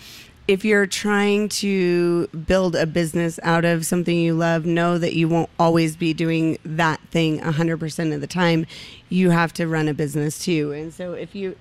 [0.51, 5.29] If you're trying to build a business out of something you love, know that you
[5.29, 8.67] won't always be doing that thing 100% of the time.
[9.09, 10.73] You have to run a business too.
[10.73, 11.55] And so if you,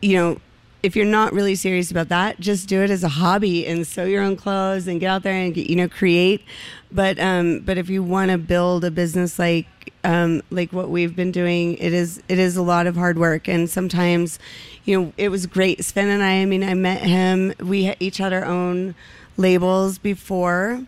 [0.00, 0.40] you know,
[0.82, 4.06] if you're not really serious about that, just do it as a hobby and sew
[4.06, 6.42] your own clothes and get out there and get, you know create.
[6.90, 9.66] But um, but if you want to build a business like
[10.04, 13.48] um, like what we've been doing, it is it is a lot of hard work
[13.48, 14.38] and sometimes,
[14.84, 15.84] you know, it was great.
[15.84, 17.54] Sven and I, I mean, I met him.
[17.58, 18.94] We each had our own
[19.36, 20.82] labels before.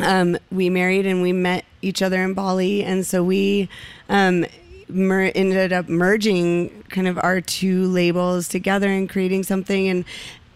[0.00, 3.68] Um, we married and we met each other in Bali, and so we
[4.08, 4.46] um,
[4.88, 10.04] mer- ended up merging kind of our two labels together and creating something and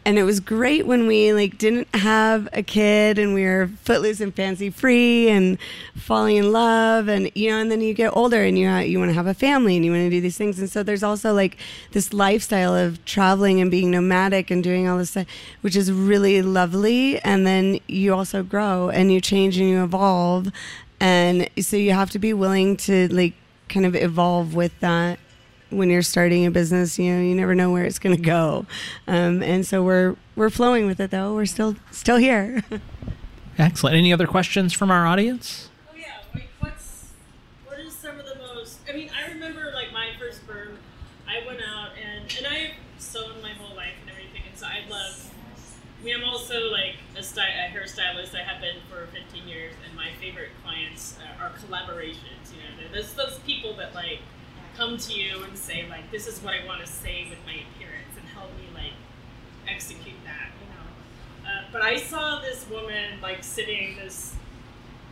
[0.05, 4.21] and it was great when we like didn't have a kid and we were footloose
[4.21, 5.59] and fancy free and
[5.95, 8.99] falling in love and you know and then you get older and you ha- you
[8.99, 10.59] want to have a family and you want to do these things.
[10.59, 11.57] And so there's also like
[11.93, 15.27] this lifestyle of traveling and being nomadic and doing all this stuff
[15.61, 17.21] which is really lovely.
[17.21, 20.49] And then you also grow and you change and you evolve.
[20.99, 23.35] And so you have to be willing to like
[23.69, 25.19] kind of evolve with that
[25.73, 28.67] when you're starting a business you know you never know where it's going to go
[29.09, 32.63] um, and so we're we're flowing with it though we're still still here
[33.59, 33.97] Excellent.
[33.97, 35.69] Any other questions from our audience?
[35.91, 37.11] Oh yeah, like what's
[37.67, 38.79] what is some of the most?
[38.89, 40.79] I mean, I remember like my first burn.
[41.29, 44.89] I went out and and I've sewn my whole life and everything, and so I
[44.89, 45.31] love.
[46.01, 48.35] I mean, I'm also like a, sty- a hairstylist.
[48.35, 52.49] I have been for 15 years, and my favorite clients uh, are collaborations.
[52.51, 54.21] You know, there's those people that like
[54.77, 57.53] come to you and say like, "This is what I want to say with my
[57.53, 58.93] appearance," and help me like
[59.69, 61.51] execute that, you know.
[61.51, 64.35] Uh, but I saw this woman like sitting this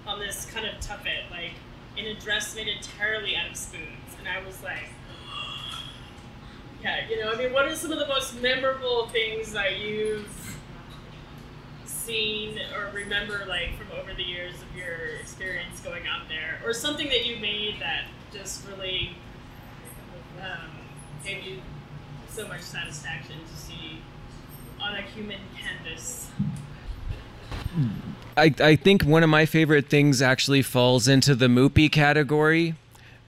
[0.07, 1.53] on this kind of tuffet, like
[1.97, 4.89] in a dress made entirely out of spoons, and I was like,
[6.83, 10.29] yeah, you know, I mean, what are some of the most memorable things that you've
[11.85, 16.73] seen or remember, like from over the years of your experience going out there, or
[16.73, 19.15] something that you made that just really
[20.41, 20.71] um,
[21.25, 21.61] gave you
[22.29, 24.01] so much satisfaction to see
[24.81, 26.29] on a human canvas?
[28.37, 32.75] I, I think one of my favorite things actually falls into the Moopy category.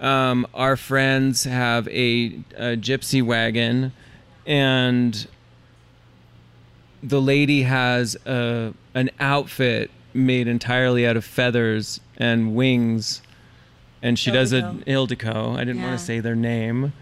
[0.01, 3.93] Um, our friends have a, a gypsy wagon,
[4.47, 5.27] and
[7.03, 13.23] the lady has a, an outfit made entirely out of feathers and wings,
[14.03, 15.55] and she does a Ildico.
[15.57, 15.87] I didn't Yeah.
[15.89, 16.93] want to say their name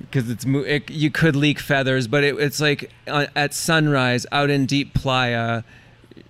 [0.00, 4.50] because it's it, you could leak feathers, but it, it's like uh, at sunrise out
[4.50, 5.62] in deep playa,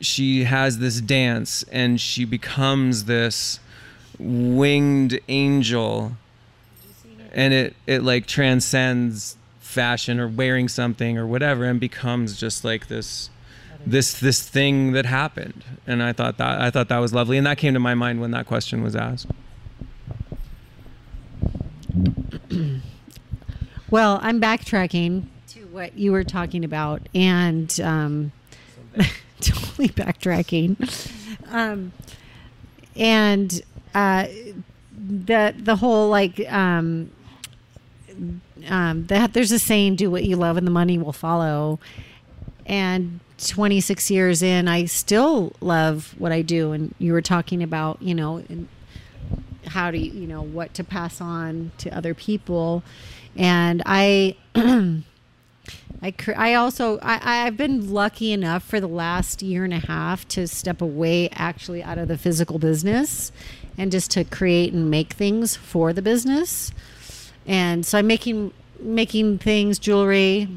[0.01, 3.61] she has this dance and she becomes this
[4.19, 6.13] winged angel,
[7.33, 12.89] and it it like transcends fashion or wearing something or whatever and becomes just like
[12.89, 13.31] this
[13.87, 15.65] this this thing that happened.
[15.87, 17.39] And i thought that i thought that was lovely.
[17.39, 19.27] And that came to my mind when that question was asked
[23.93, 28.33] Well, I'm backtracking to what you were talking about, and um,
[29.43, 30.79] totally backtracking.
[31.51, 31.93] Um,
[32.97, 33.61] and
[33.95, 34.29] uh,
[34.97, 37.11] the the whole like um,
[38.67, 41.79] um, that there's a saying, "Do what you love, and the money will follow."
[42.65, 46.73] And 26 years in, I still love what I do.
[46.73, 48.43] And you were talking about, you know,
[49.67, 52.83] how to you, know, what to pass on to other people.
[53.37, 59.73] And I, I, I also, I, I've been lucky enough for the last year and
[59.73, 63.31] a half to step away actually out of the physical business
[63.79, 66.73] and just to create and make things for the business.
[67.47, 70.49] And so I'm making, making things, jewelry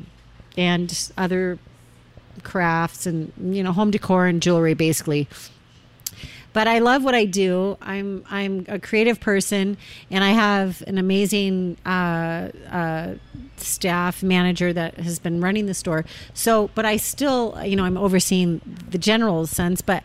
[0.58, 1.60] and other
[2.44, 5.28] crafts and, you know, home decor and jewelry basically
[6.56, 7.78] but I love what I do.
[7.82, 9.76] I'm I'm a creative person,
[10.10, 13.16] and I have an amazing uh, uh,
[13.58, 16.06] staff manager that has been running the store.
[16.34, 20.02] So, but I still, you know, I'm overseeing the general sense, but.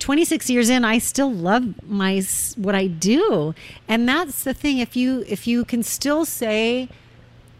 [0.00, 2.22] 26 years in i still love my
[2.56, 3.54] what i do
[3.86, 6.88] and that's the thing if you if you can still say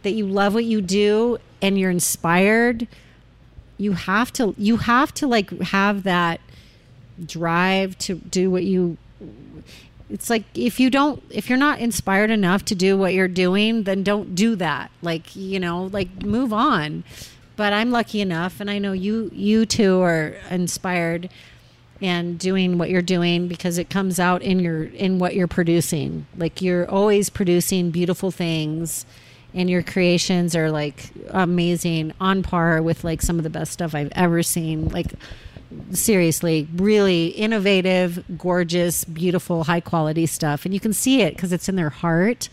[0.05, 2.89] that you love what you do and you're inspired
[3.77, 6.41] you have to you have to like have that
[7.27, 8.97] drive to do what you
[10.09, 13.85] it's like if you don't if you're not inspired enough to do what you're doing
[13.85, 14.91] then don't do that.
[15.03, 17.05] Like you know like move on.
[17.57, 21.29] But i'm lucky enough and i know you you too are inspired
[22.03, 26.27] and doing what you're doing because it comes out in your in what you're producing.
[26.37, 29.05] Like you're always producing beautiful things
[29.53, 33.95] and your creations are like amazing on par with like some of the best stuff
[33.95, 34.89] i've ever seen.
[34.89, 35.13] Like
[35.93, 41.69] seriously really innovative gorgeous beautiful high quality stuff and you can see it because it's
[41.69, 42.49] in their heart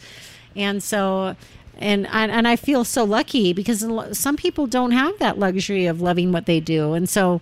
[0.55, 1.35] and so
[1.79, 3.85] and and I feel so lucky because
[4.17, 7.41] some people don't have that luxury of loving what they do and so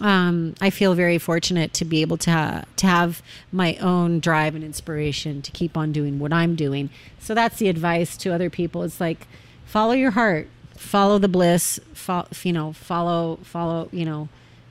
[0.00, 4.54] um, I feel very fortunate to be able to ha- to have my own drive
[4.54, 6.90] and inspiration to keep on doing what I'm doing.
[7.20, 8.82] So that's the advice to other people.
[8.82, 9.26] It's like
[9.64, 14.28] follow your heart, follow the bliss, fo- you know, follow follow, you know,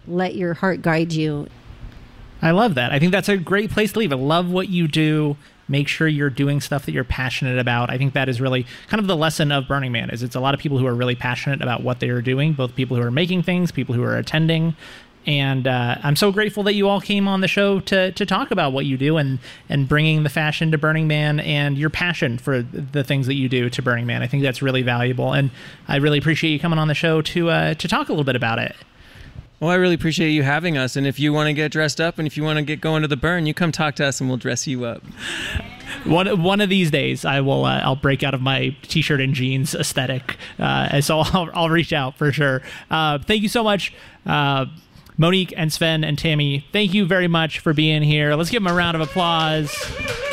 [0.07, 1.47] let your heart guide you.
[2.41, 2.91] I love that.
[2.91, 4.17] I think that's a great place to leave it.
[4.17, 5.37] Love what you do.
[5.69, 7.89] Make sure you're doing stuff that you're passionate about.
[7.89, 10.09] I think that is really kind of the lesson of Burning Man.
[10.09, 12.51] Is it's a lot of people who are really passionate about what they are doing,
[12.51, 14.75] both people who are making things, people who are attending.
[15.25, 18.51] And uh, I'm so grateful that you all came on the show to to talk
[18.51, 19.39] about what you do and
[19.69, 23.47] and bringing the fashion to Burning Man and your passion for the things that you
[23.47, 24.21] do to Burning Man.
[24.21, 25.49] I think that's really valuable, and
[25.87, 28.35] I really appreciate you coming on the show to uh, to talk a little bit
[28.35, 28.75] about it.
[29.63, 30.97] Well, I really appreciate you having us.
[30.97, 33.01] And if you want to get dressed up and if you want to get going
[33.01, 35.01] to the burn, you come talk to us and we'll dress you up.
[36.03, 37.63] One one of these days, I will.
[37.63, 41.69] Uh, I'll break out of my t-shirt and jeans aesthetic, uh, and so I'll, I'll
[41.69, 42.61] reach out for sure.
[42.91, 43.93] Uh, thank you so much,
[44.25, 44.65] uh,
[45.17, 46.65] Monique and Sven and Tammy.
[46.71, 48.35] Thank you very much for being here.
[48.35, 49.71] Let's give them a round of applause.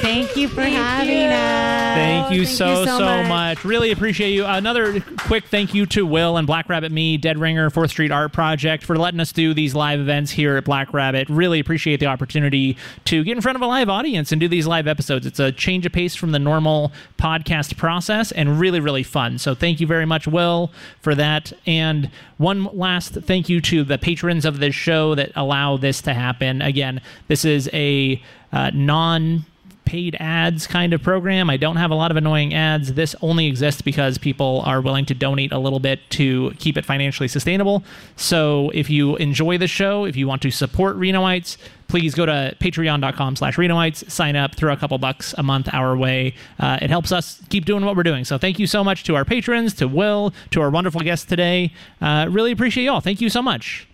[0.00, 1.94] Thank you for having us.
[1.94, 3.28] Thank you thank so, you so so much.
[3.28, 3.64] much.
[3.66, 4.46] Really appreciate you.
[4.46, 8.32] Another quick thank you to Will and Black Rabbit Mead, Dead Ringer, 4th Street Art
[8.32, 11.28] Project for letting us do these live events here at Black Rabbit.
[11.28, 14.66] Really appreciate the opportunity to get in front of a live audience and do these
[14.66, 15.26] live episodes.
[15.26, 19.36] It's a change of pace from the normal podcast process and really, really fun.
[19.36, 21.52] So thank you very much, Will, for that.
[21.66, 26.62] And one last thank you to the patrons of show that allow this to happen.
[26.62, 29.44] Again, this is a uh, non
[29.90, 31.50] paid ads kind of program.
[31.50, 32.94] I don't have a lot of annoying ads.
[32.94, 36.84] This only exists because people are willing to donate a little bit to keep it
[36.84, 37.82] financially sustainable.
[38.14, 41.56] So if you enjoy the show, if you want to support Renoites,
[41.88, 45.96] please go to patreon.com slash Renoites, sign up, throw a couple bucks a month our
[45.96, 46.34] way.
[46.60, 48.24] Uh, it helps us keep doing what we're doing.
[48.24, 51.72] So thank you so much to our patrons, to Will, to our wonderful guests today.
[52.00, 53.00] Uh, really appreciate y'all.
[53.00, 53.89] Thank you so much.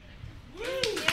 [0.66, 1.05] Thank you.